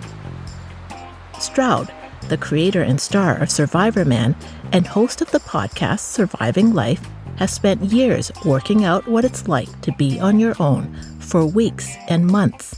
Stroud, 1.41 1.91
the 2.27 2.37
creator 2.37 2.81
and 2.81 2.99
star 2.99 3.37
of 3.37 3.49
Survivor 3.51 4.05
Man 4.05 4.35
and 4.71 4.85
host 4.85 5.21
of 5.21 5.31
the 5.31 5.39
podcast 5.39 5.99
Surviving 5.99 6.73
Life, 6.73 7.05
has 7.37 7.51
spent 7.51 7.81
years 7.83 8.31
working 8.43 8.83
out 8.83 9.07
what 9.07 9.23
it's 9.23 9.47
like 9.47 9.81
to 9.81 9.91
be 9.93 10.19
on 10.19 10.39
your 10.39 10.55
own 10.59 10.93
for 11.19 11.45
weeks 11.45 11.95
and 12.07 12.27
months. 12.27 12.75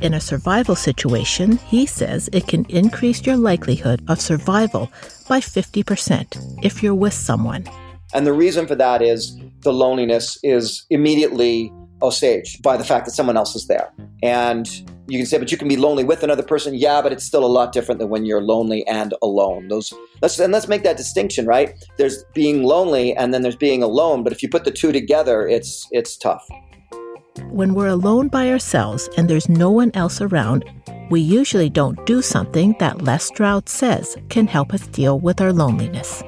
In 0.00 0.14
a 0.14 0.20
survival 0.20 0.74
situation, 0.74 1.58
he 1.58 1.86
says 1.86 2.28
it 2.32 2.48
can 2.48 2.64
increase 2.64 3.24
your 3.24 3.36
likelihood 3.36 4.02
of 4.08 4.20
survival 4.20 4.90
by 5.28 5.38
50% 5.38 6.64
if 6.64 6.82
you're 6.82 6.94
with 6.94 7.14
someone. 7.14 7.66
And 8.12 8.26
the 8.26 8.32
reason 8.32 8.66
for 8.66 8.74
that 8.74 9.00
is 9.00 9.38
the 9.60 9.72
loneliness 9.72 10.38
is 10.42 10.84
immediately 10.90 11.72
assuaged 12.02 12.62
by 12.62 12.76
the 12.76 12.84
fact 12.84 13.06
that 13.06 13.12
someone 13.12 13.36
else 13.36 13.54
is 13.54 13.68
there. 13.68 13.92
And 14.22 14.68
you 15.12 15.18
can 15.18 15.26
say, 15.26 15.38
but 15.38 15.52
you 15.52 15.58
can 15.58 15.68
be 15.68 15.76
lonely 15.76 16.04
with 16.04 16.22
another 16.22 16.42
person. 16.42 16.74
Yeah, 16.74 17.02
but 17.02 17.12
it's 17.12 17.22
still 17.22 17.44
a 17.44 17.46
lot 17.46 17.72
different 17.72 17.98
than 17.98 18.08
when 18.08 18.24
you're 18.24 18.40
lonely 18.40 18.86
and 18.86 19.12
alone. 19.20 19.68
Those 19.68 19.92
let's 20.22 20.38
and 20.38 20.52
let's 20.52 20.68
make 20.68 20.84
that 20.84 20.96
distinction, 20.96 21.44
right? 21.46 21.74
There's 21.98 22.24
being 22.32 22.62
lonely 22.62 23.14
and 23.14 23.34
then 23.34 23.42
there's 23.42 23.56
being 23.56 23.82
alone. 23.82 24.22
But 24.22 24.32
if 24.32 24.42
you 24.42 24.48
put 24.48 24.64
the 24.64 24.70
two 24.70 24.90
together, 24.90 25.46
it's 25.46 25.86
it's 25.90 26.16
tough. 26.16 26.48
When 27.50 27.74
we're 27.74 27.88
alone 27.88 28.28
by 28.28 28.50
ourselves 28.50 29.10
and 29.18 29.28
there's 29.28 29.50
no 29.50 29.70
one 29.70 29.90
else 29.92 30.22
around, 30.22 30.64
we 31.10 31.20
usually 31.20 31.68
don't 31.68 32.06
do 32.06 32.22
something 32.22 32.74
that 32.78 33.02
Les 33.02 33.24
Stroud 33.24 33.68
says 33.68 34.16
can 34.30 34.46
help 34.46 34.72
us 34.72 34.86
deal 34.86 35.20
with 35.20 35.42
our 35.42 35.52
loneliness. 35.52 36.22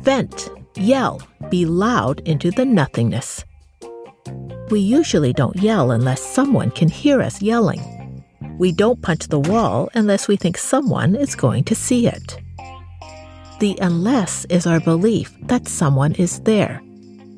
Vent, 0.00 0.48
yell, 0.74 1.20
be 1.50 1.66
loud 1.66 2.20
into 2.20 2.50
the 2.50 2.64
nothingness. 2.64 3.44
We 4.70 4.78
usually 4.78 5.32
don't 5.32 5.56
yell 5.56 5.90
unless 5.90 6.22
someone 6.22 6.70
can 6.70 6.88
hear 6.88 7.20
us 7.20 7.42
yelling. 7.42 8.24
We 8.56 8.70
don't 8.70 9.02
punch 9.02 9.26
the 9.26 9.40
wall 9.40 9.88
unless 9.94 10.28
we 10.28 10.36
think 10.36 10.56
someone 10.56 11.16
is 11.16 11.34
going 11.34 11.64
to 11.64 11.74
see 11.74 12.06
it. 12.06 12.38
The 13.58 13.76
unless 13.80 14.44
is 14.44 14.68
our 14.68 14.78
belief 14.78 15.36
that 15.42 15.66
someone 15.66 16.12
is 16.14 16.40
there. 16.42 16.80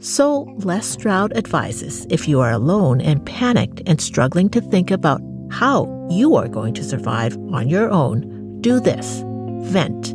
So, 0.01 0.43
Les 0.59 0.87
Stroud 0.87 1.33
advises 1.37 2.07
if 2.11 2.29
you 2.29 2.41
are 2.41 2.51
alone 2.51 3.01
and 3.01 3.25
panicked 3.25 3.81
and 3.87 4.01
struggling 4.01 4.51
to 4.51 4.61
think 4.61 4.91
about 4.91 5.23
how 5.51 6.07
you 6.11 6.35
are 6.35 6.49
going 6.49 6.75
to 6.75 6.85
survive 6.85 7.37
on 7.53 7.69
your 7.69 7.91
own, 7.91 8.61
do 8.61 8.79
this 8.79 9.23
vent. 9.71 10.13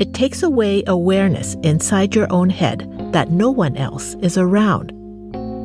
It 0.00 0.14
takes 0.14 0.42
away 0.42 0.84
awareness 0.86 1.54
inside 1.62 2.14
your 2.14 2.32
own 2.32 2.48
head 2.48 2.88
that 3.12 3.30
no 3.30 3.50
one 3.50 3.76
else 3.76 4.14
is 4.22 4.38
around. 4.38 4.99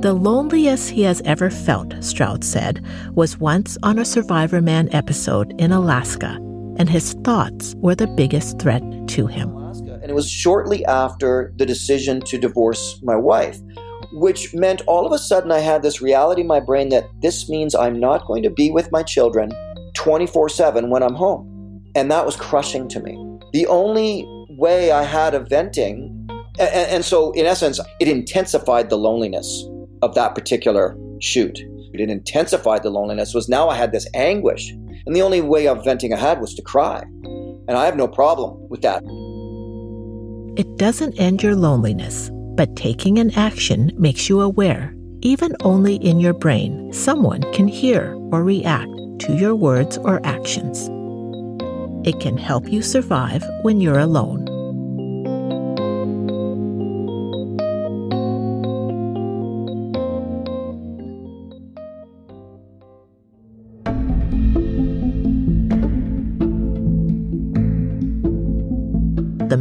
The 0.05 0.13
loneliest 0.13 0.91
he 0.91 1.01
has 1.01 1.19
ever 1.25 1.49
felt, 1.49 1.95
Stroud 2.03 2.43
said, 2.43 2.85
was 3.15 3.39
once 3.39 3.75
on 3.81 3.97
a 3.97 4.05
Survivor 4.05 4.61
Man 4.61 4.87
episode 4.93 5.59
in 5.59 5.71
Alaska, 5.71 6.35
and 6.77 6.87
his 6.87 7.13
thoughts 7.23 7.73
were 7.79 7.95
the 7.95 8.05
biggest 8.05 8.59
threat 8.59 8.83
to 9.07 9.25
him. 9.25 9.57
And 10.03 10.03
it 10.03 10.13
was 10.13 10.29
shortly 10.29 10.85
after 10.85 11.51
the 11.55 11.65
decision 11.65 12.21
to 12.21 12.37
divorce 12.37 13.01
my 13.01 13.15
wife, 13.15 13.57
which 14.11 14.53
meant 14.53 14.83
all 14.85 15.07
of 15.07 15.11
a 15.11 15.17
sudden 15.17 15.51
I 15.51 15.57
had 15.57 15.81
this 15.81 16.03
reality 16.03 16.41
in 16.41 16.47
my 16.47 16.59
brain 16.59 16.89
that 16.89 17.09
this 17.23 17.49
means 17.49 17.73
I'm 17.73 17.99
not 17.99 18.27
going 18.27 18.43
to 18.43 18.51
be 18.51 18.69
with 18.69 18.91
my 18.91 19.01
children 19.01 19.51
24 19.95 20.49
7 20.49 20.91
when 20.91 21.01
I'm 21.01 21.15
home. 21.15 21.81
And 21.95 22.11
that 22.11 22.27
was 22.27 22.35
crushing 22.35 22.87
to 22.89 22.99
me. 22.99 23.17
The 23.53 23.65
only 23.65 24.23
way 24.49 24.91
I 24.91 25.01
had 25.01 25.33
of 25.33 25.49
venting, 25.49 26.29
and, 26.59 26.69
and 26.69 27.03
so 27.03 27.31
in 27.31 27.47
essence, 27.47 27.79
it 27.99 28.07
intensified 28.07 28.91
the 28.91 28.99
loneliness 28.99 29.67
of 30.01 30.15
that 30.15 30.36
particular 30.36 30.97
shoot. 31.19 31.58
It 31.93 32.10
intensified 32.10 32.84
the 32.84 32.89
loneliness 32.89 33.34
was 33.34 33.47
now 33.47 33.69
I 33.69 33.75
had 33.75 33.91
this 33.91 34.08
anguish. 34.13 34.71
And 35.05 35.15
the 35.15 35.21
only 35.21 35.41
way 35.41 35.67
of 35.67 35.84
venting 35.84 36.13
I 36.13 36.17
had 36.17 36.41
was 36.41 36.53
to 36.55 36.62
cry. 36.62 37.03
And 37.67 37.71
I 37.71 37.86
have 37.86 37.95
no 37.95 38.08
problem 38.08 38.58
with 38.69 38.81
that. 38.81 39.03
It 40.58 40.77
doesn't 40.77 41.19
end 41.19 41.43
your 41.43 41.55
loneliness, 41.55 42.31
but 42.55 42.75
taking 42.75 43.19
an 43.19 43.31
action 43.31 43.91
makes 43.97 44.29
you 44.29 44.41
aware, 44.41 44.95
even 45.21 45.55
only 45.62 45.95
in 45.95 46.19
your 46.19 46.34
brain, 46.34 46.91
someone 46.93 47.41
can 47.53 47.67
hear 47.67 48.13
or 48.31 48.43
react 48.43 48.91
to 49.19 49.36
your 49.36 49.55
words 49.55 49.97
or 49.97 50.25
actions. 50.25 50.89
It 52.08 52.19
can 52.19 52.38
help 52.38 52.71
you 52.71 52.81
survive 52.81 53.43
when 53.63 53.81
you're 53.81 53.99
alone. 53.99 54.54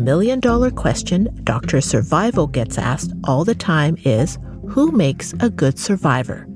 Million 0.04 0.38
dollar 0.38 0.70
question 0.70 1.28
Dr. 1.44 1.80
Survival 1.80 2.46
gets 2.46 2.76
asked 2.78 3.12
all 3.24 3.44
the 3.44 3.54
time 3.54 3.96
is 4.04 4.38
who 4.68 4.92
makes 4.92 5.32
a 5.40 5.48
good 5.48 5.78
survivor? 5.78 6.46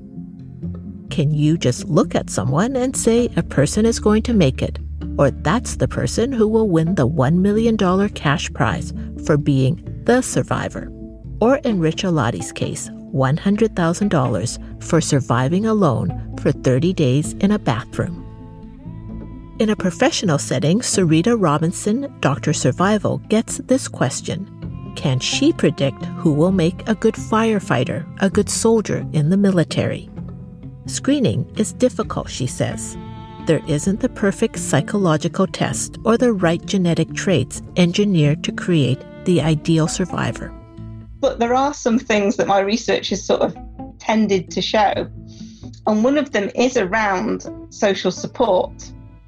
Can 1.09 1.33
you 1.33 1.57
just 1.57 1.85
look 1.85 2.13
at 2.13 2.29
someone 2.29 2.75
and 2.75 2.95
say 2.95 3.29
a 3.35 3.43
person 3.43 3.85
is 3.85 3.99
going 3.99 4.21
to 4.23 4.33
make 4.33 4.61
it, 4.61 4.77
or 5.17 5.31
that's 5.31 5.77
the 5.77 5.87
person 5.87 6.31
who 6.31 6.47
will 6.47 6.69
win 6.69 6.93
the 6.93 7.07
$1 7.07 7.35
million 7.37 7.77
cash 8.09 8.53
prize 8.53 8.93
for 9.25 9.35
being 9.35 9.83
the 10.05 10.21
survivor? 10.21 10.91
Or 11.41 11.57
in 11.57 11.79
Rich 11.79 12.03
Alati's 12.03 12.51
case, 12.51 12.89
$100,000 12.89 14.83
for 14.83 15.01
surviving 15.01 15.65
alone 15.65 16.37
for 16.39 16.51
30 16.51 16.93
days 16.93 17.33
in 17.33 17.51
a 17.51 17.59
bathroom. 17.59 18.28
In 19.59 19.71
a 19.71 19.75
professional 19.75 20.37
setting, 20.37 20.79
Sarita 20.79 21.35
Robinson, 21.37 22.15
Dr. 22.21 22.53
Survival, 22.53 23.17
gets 23.27 23.57
this 23.57 23.89
question 23.89 24.47
Can 24.95 25.19
she 25.19 25.51
predict 25.51 26.05
who 26.05 26.31
will 26.31 26.53
make 26.53 26.87
a 26.87 26.95
good 26.95 27.15
firefighter, 27.15 28.05
a 28.21 28.29
good 28.29 28.49
soldier 28.49 29.05
in 29.11 29.29
the 29.29 29.35
military? 29.35 30.09
Screening 30.85 31.45
is 31.57 31.73
difficult, 31.73 32.29
she 32.29 32.47
says. 32.47 32.97
There 33.47 33.61
isn't 33.67 33.99
the 33.99 34.07
perfect 34.07 34.59
psychological 34.59 35.45
test 35.45 35.97
or 36.05 36.17
the 36.17 36.31
right 36.31 36.65
genetic 36.65 37.13
traits 37.13 37.61
engineered 37.75 38.45
to 38.45 38.53
create 38.53 39.03
the 39.25 39.41
ideal 39.41 39.89
survivor. 39.89 40.53
But 41.19 41.39
there 41.39 41.53
are 41.53 41.73
some 41.73 41.99
things 41.99 42.37
that 42.37 42.47
my 42.47 42.61
research 42.61 43.09
has 43.09 43.25
sort 43.25 43.41
of 43.41 43.57
tended 43.99 44.51
to 44.51 44.61
show. 44.61 45.05
And 45.85 46.01
one 46.01 46.17
of 46.17 46.31
them 46.31 46.49
is 46.55 46.77
around 46.77 47.45
social 47.71 48.11
support. 48.11 48.71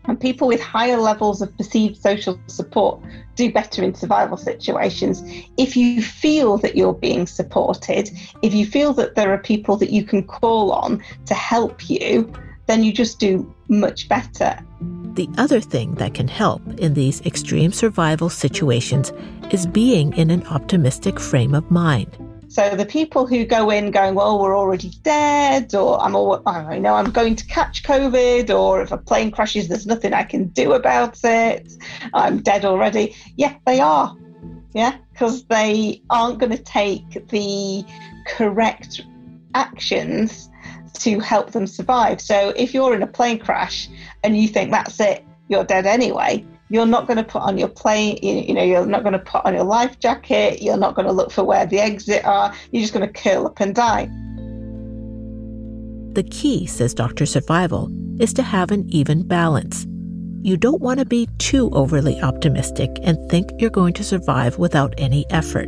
And 0.06 0.20
people 0.20 0.48
with 0.48 0.62
higher 0.62 0.98
levels 0.98 1.42
of 1.42 1.56
perceived 1.58 2.02
social 2.02 2.40
support 2.48 3.00
do 3.36 3.52
better 3.52 3.84
in 3.84 3.94
survival 3.94 4.38
situations. 4.38 5.22
If 5.58 5.78
you 5.78 6.02
feel 6.02 6.58
that 6.60 6.76
you're 6.76 6.94
being 6.94 7.28
supported, 7.28 8.10
if 8.42 8.54
you 8.54 8.66
feel 8.66 8.94
that 8.94 9.16
there 9.16 9.32
are 9.32 9.38
people 9.38 9.78
that 9.78 9.92
you 9.92 10.04
can 10.04 10.24
call 10.24 10.72
on 10.72 11.04
to 11.26 11.34
help 11.34 11.90
you, 11.90 12.32
then 12.66 12.84
you 12.84 12.92
just 12.92 13.20
do 13.20 13.54
much 13.68 14.08
better. 14.10 14.58
The 15.14 15.30
other 15.38 15.60
thing 15.60 15.96
that 15.96 16.14
can 16.14 16.28
help 16.28 16.62
in 16.80 16.94
these 16.94 17.22
extreme 17.26 17.72
survival 17.72 18.30
situations 18.30 19.12
is 19.52 19.66
being 19.66 20.14
in 20.14 20.32
an 20.32 20.48
optimistic 20.48 21.20
frame 21.20 21.54
of 21.54 21.70
mind. 21.70 22.18
So 22.52 22.76
the 22.76 22.86
people 22.86 23.26
who 23.26 23.46
go 23.46 23.70
in 23.70 23.92
going, 23.92 24.14
well, 24.14 24.38
we're 24.38 24.58
already 24.58 24.90
dead, 25.04 25.74
or 25.74 26.02
I'm 26.02 26.18
all, 26.18 26.44
I 26.46 26.80
know 26.80 26.96
I'm 26.96 27.12
going 27.12 27.38
to 27.38 27.46
catch 27.46 27.82
COVID, 27.84 28.54
or 28.54 28.82
if 28.82 28.92
a 28.92 28.98
plane 28.98 29.32
crashes, 29.32 29.70
there's 29.70 29.88
nothing 29.88 30.14
I 30.14 30.24
can 30.24 30.48
do 30.48 30.74
about 30.74 31.18
it. 31.24 31.72
I'm 32.14 32.42
dead 32.42 32.66
already. 32.66 33.16
Yeah, 33.38 33.56
they 33.66 33.80
are. 33.80 34.18
Yeah, 34.74 34.98
because 35.14 35.46
they 35.46 36.02
aren't 36.10 36.40
going 36.40 36.52
to 36.52 36.62
take 36.62 37.30
the 37.30 37.86
correct 38.28 39.00
actions 39.56 40.50
to 40.96 41.22
help 41.22 41.52
them 41.52 41.68
survive. 41.68 42.20
So 42.20 42.50
if 42.58 42.74
you're 42.74 42.94
in 42.94 43.02
a 43.02 43.08
plane 43.08 43.40
crash 43.40 43.88
and 44.26 44.38
you 44.38 44.50
think 44.50 44.72
that's 44.72 45.00
it, 45.00 45.24
you're 45.48 45.64
dead 45.64 45.86
anyway, 45.86 46.46
you're 46.72 46.86
not 46.86 47.06
going 47.06 47.18
to 47.18 47.24
put 47.24 47.42
on 47.42 47.58
your 47.58 47.68
plane, 47.68 48.18
you 48.22 48.54
know, 48.54 48.64
you're 48.64 48.86
not 48.86 49.04
going 49.04 49.14
to 49.14 49.20
put 49.20 49.46
on 49.46 49.54
your 49.54 49.66
life 49.66 50.00
jacket, 50.00 50.62
you're 50.62 50.78
not 50.78 50.96
going 50.96 51.06
to 51.06 51.12
look 51.12 51.30
for 51.30 51.44
where 51.44 51.66
the 51.66 51.80
exit 51.80 52.24
are, 52.24 52.54
you're 52.72 52.82
just 52.82 52.94
going 52.94 53.06
to 53.06 53.14
curl 53.14 53.46
up 53.46 53.60
and 53.60 53.76
die. 53.76 54.06
The 56.14 56.24
key, 56.24 56.66
says 56.66 56.94
Dr. 56.94 57.26
Survival, 57.26 57.92
is 58.20 58.34
to 58.34 58.44
have 58.44 58.72
an 58.72 58.86
even 58.90 59.28
balance. 59.28 59.86
You 60.44 60.56
don't 60.56 60.82
want 60.82 61.00
to 61.00 61.06
be 61.06 61.28
too 61.40 61.70
overly 61.72 62.22
optimistic 62.22 62.90
and 63.04 63.18
think 63.30 63.50
you're 63.60 63.70
going 63.70 63.94
to 63.94 64.04
survive 64.04 64.58
without 64.58 64.94
any 64.98 65.26
effort. 65.30 65.68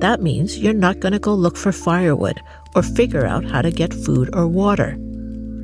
That 0.00 0.20
means 0.20 0.58
you're 0.58 0.74
not 0.74 1.00
going 1.00 1.12
to 1.12 1.18
go 1.18 1.34
look 1.34 1.56
for 1.56 1.72
firewood 1.72 2.38
or 2.74 2.82
figure 2.82 3.24
out 3.24 3.44
how 3.44 3.62
to 3.62 3.70
get 3.70 3.94
food 3.94 4.28
or 4.34 4.46
water. 4.46 4.96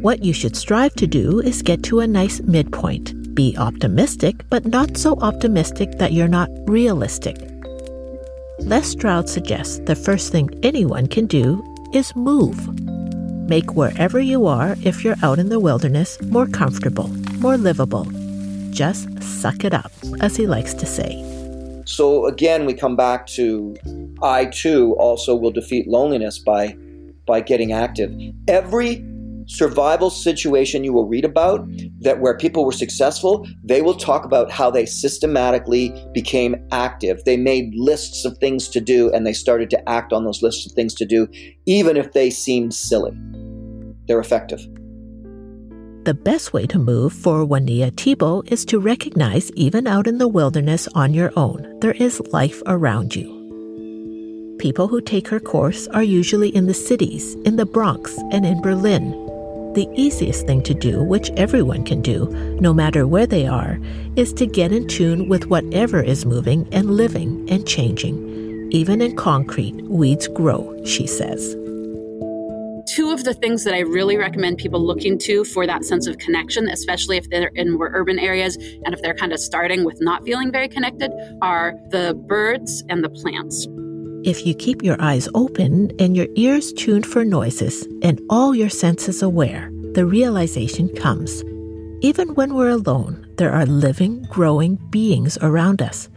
What 0.01 0.25
you 0.25 0.33
should 0.33 0.57
strive 0.57 0.95
to 0.95 1.07
do 1.07 1.41
is 1.41 1.61
get 1.61 1.83
to 1.85 2.01
a 2.01 2.07
nice 2.07 2.41
midpoint. 2.41 3.22
Be 3.35 3.57
optimistic, 3.57 4.45
but 4.51 4.67
not 4.67 4.99
so 4.99 5.19
optimistic 5.21 5.93
that 5.99 6.13
you're 6.13 6.29
not 6.29 6.51
realistic. 6.67 7.37
Les 8.59 8.87
Stroud 8.87 9.29
suggests 9.29 9.79
the 9.87 9.97
first 9.97 10.31
thing 10.31 10.51
anyone 10.63 11.07
can 11.07 11.27
do 11.27 11.63
is 11.95 12.15
move. 12.15 12.59
Make 13.49 13.75
wherever 13.75 14.21
you 14.21 14.47
are, 14.47 14.77
if 14.85 15.03
you're 15.03 15.17
out 15.23 15.39
in 15.39 15.49
the 15.49 15.59
wilderness, 15.59 16.21
more 16.23 16.47
comfortable, 16.47 17.09
more 17.39 17.57
livable. 17.57 18.07
Just 18.71 19.09
suck 19.23 19.65
it 19.65 19.73
up, 19.73 19.93
as 20.21 20.37
he 20.37 20.47
likes 20.47 20.75
to 20.75 20.87
say. 20.87 21.25
So 21.87 22.27
again, 22.27 22.67
we 22.67 22.75
come 22.75 22.97
back 22.97 23.27
to 23.29 23.75
I 24.23 24.45
too 24.47 24.95
also 24.99 25.35
will 25.35 25.51
defeat 25.51 25.89
loneliness 25.89 26.39
by 26.39 26.77
by 27.27 27.41
getting 27.41 27.73
active. 27.73 28.13
Every 28.49 29.05
survival 29.47 30.11
situation 30.11 30.85
you 30.85 30.93
will 30.93 31.07
read 31.07 31.25
about 31.25 31.67
that 32.01 32.21
where 32.21 32.37
people 32.37 32.65
were 32.65 32.73
successful, 32.73 33.47
they 33.65 33.83
will 33.83 33.95
talk 33.95 34.25
about 34.25 34.51
how 34.51 34.71
they 34.71 34.87
systematically 34.87 35.95
became 36.13 36.57
active. 36.71 37.23
They 37.25 37.37
made 37.37 37.75
lists 37.75 38.25
of 38.25 38.39
things 38.39 38.69
to 38.69 38.81
do 38.81 39.11
and 39.13 39.27
they 39.27 39.33
started 39.33 39.71
to 39.71 39.89
act 39.89 40.13
on 40.13 40.25
those 40.25 40.43
lists 40.43 40.67
of 40.67 40.73
things 40.73 40.95
to 40.95 41.05
do, 41.05 41.29
even 41.67 41.97
if 41.97 42.13
they 42.13 42.31
seemed 42.31 42.75
silly. 42.75 43.13
They're 44.07 44.21
effective. 44.21 44.61
The 46.05 46.15
best 46.15 46.53
way 46.53 46.67
to 46.67 46.81
move 46.81 47.13
for 47.13 47.47
Wania 47.47 47.97
Thibault 47.97 48.43
is 48.47 48.65
to 48.65 48.81
recognize, 48.81 49.53
even 49.53 49.87
out 49.87 50.09
in 50.09 50.19
the 50.19 50.27
wilderness 50.27 50.89
on 50.97 51.15
your 51.15 51.33
own, 51.37 51.79
there 51.79 51.93
is 51.93 52.21
life 52.33 52.61
around 52.67 53.15
you. 53.15 53.43
People 54.59 54.89
who 54.89 55.01
take 55.01 55.29
her 55.29 55.39
course 55.39 55.87
are 55.89 56.03
usually 56.03 56.49
in 56.49 56.67
the 56.67 56.75
cities, 56.75 57.35
in 57.45 57.55
the 57.55 57.67
Bronx, 57.67 58.17
and 58.33 58.45
in 58.45 58.61
Berlin. 58.61 59.13
The 59.75 59.89
easiest 59.95 60.47
thing 60.47 60.63
to 60.65 60.75
do, 60.75 61.03
which 61.03 61.31
everyone 61.31 61.85
can 61.85 62.03
do, 62.03 62.29
no 62.61 62.75
matter 62.75 63.07
where 63.07 63.27
they 63.27 63.47
are, 63.47 63.81
is 64.17 64.35
to 64.35 64.47
get 64.47 64.71
in 64.71 64.87
tune 64.87 65.31
with 65.31 65.47
whatever 65.47 66.03
is 66.03 66.27
moving 66.27 66.69
and 66.73 66.91
living 66.91 67.49
and 67.49 67.67
changing. 67.67 68.69
Even 68.71 69.01
in 69.01 69.17
concrete, 69.17 69.75
weeds 69.85 70.29
grow, 70.29 70.79
she 70.85 71.07
says. 71.07 71.55
Two 72.87 73.13
of 73.13 73.25
the 73.25 73.33
things 73.33 73.65
that 73.65 73.73
I 73.73 73.79
really 73.79 74.19
recommend 74.19 74.59
people 74.59 74.85
looking 74.85 75.19
to 75.21 75.43
for 75.43 75.67
that 75.67 75.87
sense 75.87 76.07
of 76.07 76.19
connection, 76.19 76.69
especially 76.69 77.17
if 77.17 77.31
they're 77.31 77.51
in 77.55 77.73
more 77.73 77.91
urban 77.95 78.19
areas 78.19 78.57
and 78.85 78.93
if 78.93 79.01
they're 79.01 79.15
kind 79.15 79.33
of 79.33 79.41
starting 79.41 79.85
with 79.85 80.03
not 80.03 80.23
feeling 80.27 80.53
very 80.53 80.69
connected, 80.69 81.11
are 81.41 81.73
the 81.89 82.13
birds 82.27 82.85
and 82.91 83.03
the 83.03 83.09
plants. 83.09 83.67
If 84.25 84.47
you 84.47 84.55
keep 84.55 84.85
your 84.85 85.03
eyes 85.03 85.29
open 85.35 85.91
and 85.99 86.17
your 86.17 86.29
ears 86.37 86.73
tuned 86.73 87.07
for 87.07 87.25
noises 87.25 87.89
and 88.03 88.21
all 88.31 88.55
your 88.55 88.69
senses 88.69 89.21
aware, 89.21 89.69
the 89.95 90.07
realization 90.07 90.89
comes. 90.95 91.43
Even 92.03 92.37
when 92.37 92.55
we're 92.55 92.69
alone, 92.69 93.27
there 93.37 93.51
are 93.51 93.67
living, 93.67 94.23
growing 94.31 94.77
beings 94.91 95.37
around 95.43 95.83
us. 95.83 96.09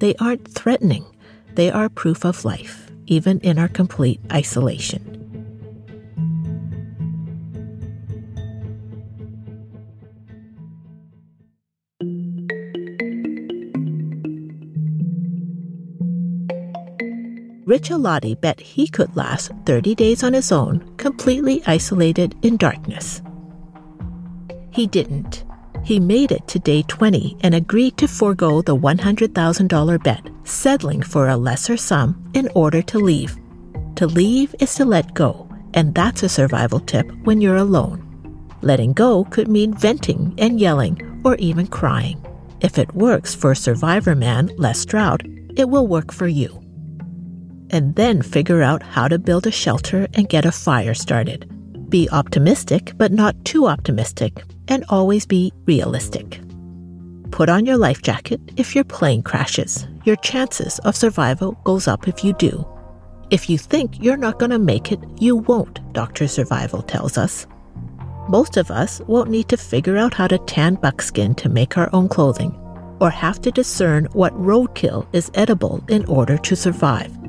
They 0.00 0.16
aren't 0.16 0.48
threatening, 0.48 1.06
they 1.54 1.70
are 1.70 1.88
proof 1.88 2.24
of 2.24 2.44
life, 2.44 2.90
even 3.06 3.38
in 3.40 3.60
our 3.60 3.68
complete 3.68 4.20
isolation. 4.32 5.11
Rich 17.72 17.88
Alati 17.88 18.38
bet 18.38 18.60
he 18.60 18.86
could 18.86 19.16
last 19.16 19.50
30 19.64 19.94
days 19.94 20.22
on 20.22 20.34
his 20.34 20.52
own, 20.52 20.94
completely 20.98 21.62
isolated 21.66 22.34
in 22.42 22.58
darkness. 22.58 23.22
He 24.70 24.86
didn't. 24.86 25.44
He 25.82 25.98
made 25.98 26.32
it 26.32 26.46
to 26.48 26.58
day 26.58 26.82
20 26.82 27.38
and 27.40 27.54
agreed 27.54 27.96
to 27.96 28.06
forego 28.06 28.60
the 28.60 28.76
$100,000 28.76 30.02
bet, 30.04 30.28
settling 30.44 31.00
for 31.00 31.28
a 31.28 31.36
lesser 31.38 31.78
sum 31.78 32.30
in 32.34 32.50
order 32.54 32.82
to 32.82 32.98
leave. 32.98 33.38
To 33.94 34.06
leave 34.06 34.54
is 34.60 34.74
to 34.74 34.84
let 34.84 35.14
go, 35.14 35.48
and 35.72 35.94
that's 35.94 36.22
a 36.22 36.28
survival 36.28 36.80
tip 36.80 37.10
when 37.24 37.40
you're 37.40 37.56
alone. 37.56 38.04
Letting 38.60 38.92
go 38.92 39.24
could 39.24 39.48
mean 39.48 39.72
venting 39.72 40.34
and 40.36 40.60
yelling 40.60 41.22
or 41.24 41.36
even 41.36 41.66
crying. 41.68 42.22
If 42.60 42.76
it 42.76 42.94
works 42.94 43.34
for 43.34 43.54
survivor 43.54 44.14
man 44.14 44.50
Les 44.58 44.78
Stroud, 44.78 45.22
it 45.56 45.70
will 45.70 45.86
work 45.86 46.12
for 46.12 46.28
you 46.28 46.62
and 47.72 47.94
then 47.96 48.22
figure 48.22 48.62
out 48.62 48.82
how 48.82 49.08
to 49.08 49.18
build 49.18 49.46
a 49.46 49.50
shelter 49.50 50.06
and 50.14 50.28
get 50.28 50.44
a 50.44 50.52
fire 50.52 50.94
started. 50.94 51.48
Be 51.88 52.08
optimistic, 52.10 52.92
but 52.96 53.12
not 53.12 53.44
too 53.44 53.66
optimistic, 53.66 54.44
and 54.68 54.84
always 54.88 55.26
be 55.26 55.52
realistic. 55.66 56.40
Put 57.30 57.48
on 57.48 57.66
your 57.66 57.78
life 57.78 58.02
jacket 58.02 58.40
if 58.56 58.74
your 58.74 58.84
plane 58.84 59.22
crashes. 59.22 59.86
Your 60.04 60.16
chances 60.16 60.78
of 60.80 60.96
survival 60.96 61.52
goes 61.64 61.88
up 61.88 62.06
if 62.06 62.22
you 62.22 62.34
do. 62.34 62.66
If 63.30 63.48
you 63.48 63.56
think 63.56 64.02
you're 64.02 64.18
not 64.18 64.38
going 64.38 64.50
to 64.50 64.58
make 64.58 64.92
it, 64.92 65.00
you 65.18 65.36
won't, 65.36 65.80
Dr. 65.94 66.28
Survival 66.28 66.82
tells 66.82 67.16
us. 67.16 67.46
Most 68.28 68.56
of 68.56 68.70
us 68.70 69.00
won't 69.06 69.30
need 69.30 69.48
to 69.48 69.56
figure 69.56 69.96
out 69.96 70.14
how 70.14 70.28
to 70.28 70.38
tan 70.38 70.74
buckskin 70.74 71.34
to 71.36 71.48
make 71.48 71.78
our 71.78 71.88
own 71.94 72.08
clothing, 72.08 72.54
or 73.00 73.10
have 73.10 73.40
to 73.42 73.50
discern 73.50 74.04
what 74.12 74.32
roadkill 74.34 75.06
is 75.14 75.30
edible 75.34 75.82
in 75.88 76.04
order 76.06 76.36
to 76.38 76.54
survive. 76.54 77.21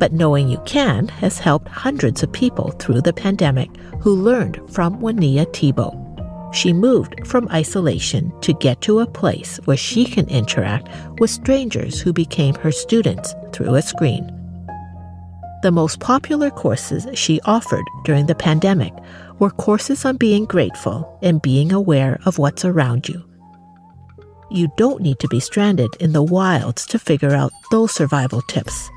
But 0.00 0.12
knowing 0.12 0.48
you 0.48 0.58
can 0.64 1.06
has 1.08 1.38
helped 1.38 1.68
hundreds 1.68 2.22
of 2.22 2.32
people 2.32 2.70
through 2.72 3.02
the 3.02 3.12
pandemic 3.12 3.68
who 4.00 4.14
learned 4.14 4.58
from 4.70 4.98
Wania 5.00 5.44
Thibault. 5.54 5.94
She 6.52 6.72
moved 6.72 7.26
from 7.26 7.48
isolation 7.50 8.32
to 8.40 8.54
get 8.54 8.80
to 8.80 9.00
a 9.00 9.06
place 9.06 9.58
where 9.66 9.76
she 9.76 10.06
can 10.06 10.28
interact 10.28 10.88
with 11.20 11.30
strangers 11.30 12.00
who 12.00 12.12
became 12.12 12.54
her 12.56 12.72
students 12.72 13.34
through 13.52 13.74
a 13.74 13.82
screen. 13.82 14.26
The 15.62 15.70
most 15.70 16.00
popular 16.00 16.50
courses 16.50 17.06
she 17.12 17.38
offered 17.42 17.84
during 18.04 18.24
the 18.24 18.34
pandemic 18.34 18.94
were 19.38 19.50
courses 19.50 20.06
on 20.06 20.16
being 20.16 20.46
grateful 20.46 21.18
and 21.22 21.42
being 21.42 21.72
aware 21.72 22.18
of 22.24 22.38
what's 22.38 22.64
around 22.64 23.06
you. 23.06 23.22
You 24.50 24.72
don't 24.78 25.02
need 25.02 25.18
to 25.20 25.28
be 25.28 25.40
stranded 25.40 25.90
in 26.00 26.12
the 26.12 26.22
wilds 26.22 26.86
to 26.86 26.98
figure 26.98 27.34
out 27.34 27.52
those 27.70 27.92
survival 27.92 28.40
tips. 28.42 28.90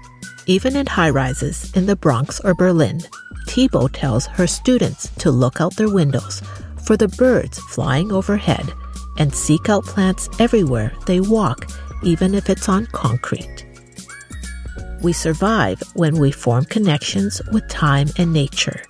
Even 0.46 0.76
in 0.76 0.86
high 0.86 1.10
rises 1.10 1.72
in 1.74 1.86
the 1.86 1.96
Bronx 1.96 2.42
or 2.42 2.54
Berlin, 2.54 3.00
Thibault 3.48 3.90
tells 3.90 4.26
her 4.28 4.46
students 4.46 5.10
to 5.20 5.32
look 5.32 5.62
out 5.62 5.76
their 5.76 5.94
windows 5.94 6.42
for 6.86 6.98
the 6.98 7.08
birds 7.08 7.60
flying 7.60 8.12
overhead 8.12 8.74
and 9.18 9.34
seek 9.34 9.70
out 9.70 9.86
plants 9.86 10.28
everywhere 10.40 10.92
they 11.06 11.22
walk, 11.22 11.68
even 12.04 12.36
if 12.36 12.50
it's 12.50 12.68
on 12.68 12.88
concrete. 12.88 13.66
We 15.02 15.14
survive 15.14 15.82
when 15.94 16.18
we 16.18 16.32
form 16.32 16.66
connections 16.66 17.42
with 17.52 17.68
time 17.70 18.08
and 18.18 18.34
nature. 18.34 18.82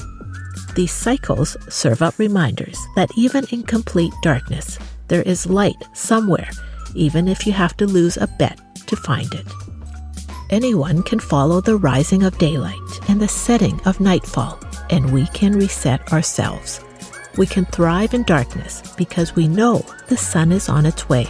These 0.76 0.92
cycles 0.92 1.56
serve 1.70 2.02
up 2.02 2.18
reminders 2.18 2.80
that 2.96 3.12
even 3.16 3.46
in 3.52 3.62
complete 3.62 4.14
darkness, 4.24 4.80
there 5.08 5.22
is 5.22 5.46
light 5.46 5.84
somewhere, 5.94 6.50
even 6.96 7.28
if 7.28 7.46
you 7.46 7.54
have 7.54 7.78
to 7.78 7.86
lose 7.86 8.18
a 8.18 8.28
bet 8.40 8.60
to 8.88 8.96
find 8.96 9.32
it. 9.36 9.46
Anyone 10.54 11.02
can 11.02 11.20
follow 11.20 11.62
the 11.62 11.78
rising 11.78 12.22
of 12.22 12.38
daylight 12.38 13.10
and 13.10 13.20
the 13.20 13.28
setting 13.28 13.82
of 13.88 14.00
nightfall, 14.00 14.60
and 14.92 15.12
we 15.12 15.26
can 15.30 15.54
reset 15.54 16.14
ourselves. 16.14 16.80
We 17.38 17.48
can 17.48 17.66
thrive 17.66 18.14
in 18.14 18.22
darkness 18.22 18.84
because 18.96 19.36
we 19.36 19.48
know 19.48 19.84
the 20.10 20.16
sun 20.16 20.52
is 20.52 20.70
on 20.70 20.86
its 20.86 21.10
way, 21.10 21.26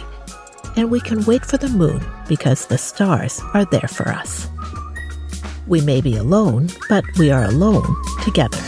and 0.76 0.90
we 0.90 1.00
can 1.00 1.24
wait 1.24 1.46
for 1.46 1.56
the 1.56 1.70
moon 1.70 2.04
because 2.28 2.66
the 2.66 2.76
stars 2.76 3.40
are 3.54 3.64
there 3.64 3.88
for 3.88 4.10
us. 4.10 4.46
We 5.66 5.80
may 5.80 6.02
be 6.02 6.18
alone, 6.18 6.68
but 6.90 7.04
we 7.16 7.30
are 7.30 7.44
alone 7.44 7.96
together. 8.24 8.60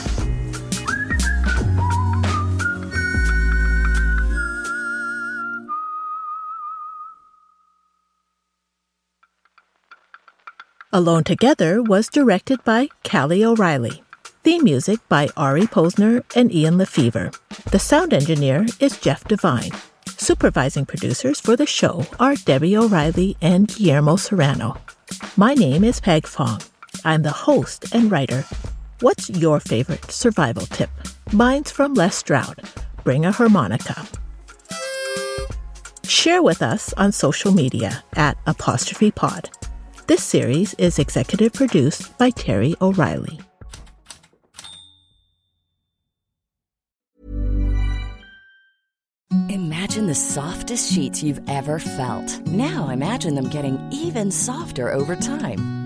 Alone 10.97 11.25
Together 11.25 11.83
was 11.83 12.09
directed 12.09 12.65
by 12.65 12.89
Callie 13.05 13.45
O'Reilly. 13.45 14.03
Theme 14.43 14.65
music 14.65 14.99
by 15.11 15.29
Ari 15.37 15.65
Posner 15.65 16.25
and 16.35 16.51
Ian 16.51 16.79
Lefevre. 16.79 17.33
The 17.71 17.79
sound 17.79 18.15
engineer 18.15 18.65
is 18.81 18.99
Jeff 18.99 19.23
Devine. 19.25 19.73
Supervising 20.17 20.87
producers 20.87 21.39
for 21.39 21.55
the 21.55 21.67
show 21.67 22.07
are 22.19 22.35
Debbie 22.35 22.79
O'Reilly 22.79 23.37
and 23.43 23.69
Guillermo 23.69 24.17
Serrano. 24.17 24.79
My 25.37 25.53
name 25.53 25.85
is 25.85 26.01
Peg 26.01 26.27
Fong. 26.27 26.63
I'm 27.05 27.21
the 27.21 27.31
host 27.45 27.95
and 27.95 28.11
writer. 28.11 28.47
What's 29.01 29.29
your 29.29 29.61
favorite 29.61 30.11
survival 30.11 30.65
tip? 30.65 30.89
Mine's 31.31 31.71
from 31.71 31.93
Les 31.93 32.17
Stroud. 32.17 32.63
Bring 33.05 33.27
a 33.27 33.33
harmonica. 33.33 34.09
Share 36.09 36.43
with 36.43 36.63
us 36.63 36.95
on 36.95 37.13
social 37.13 37.53
media 37.53 38.03
at 38.15 38.39
apostrophe 38.47 39.11
pod. 39.11 39.51
This 40.07 40.23
series 40.23 40.73
is 40.75 41.01
executive 41.01 41.53
produced 41.53 42.17
by 42.17 42.31
Terry 42.31 42.77
O'Reilly. 42.81 43.41
Imagine 49.49 50.07
the 50.07 50.15
softest 50.15 50.93
sheets 50.93 51.25
you've 51.25 51.41
ever 51.49 51.81
felt. 51.81 52.41
Now 52.47 52.91
imagine 52.91 53.35
them 53.35 53.49
getting 53.49 53.81
even 53.91 54.31
softer 54.31 54.93
over 54.93 55.17
time. 55.17 55.86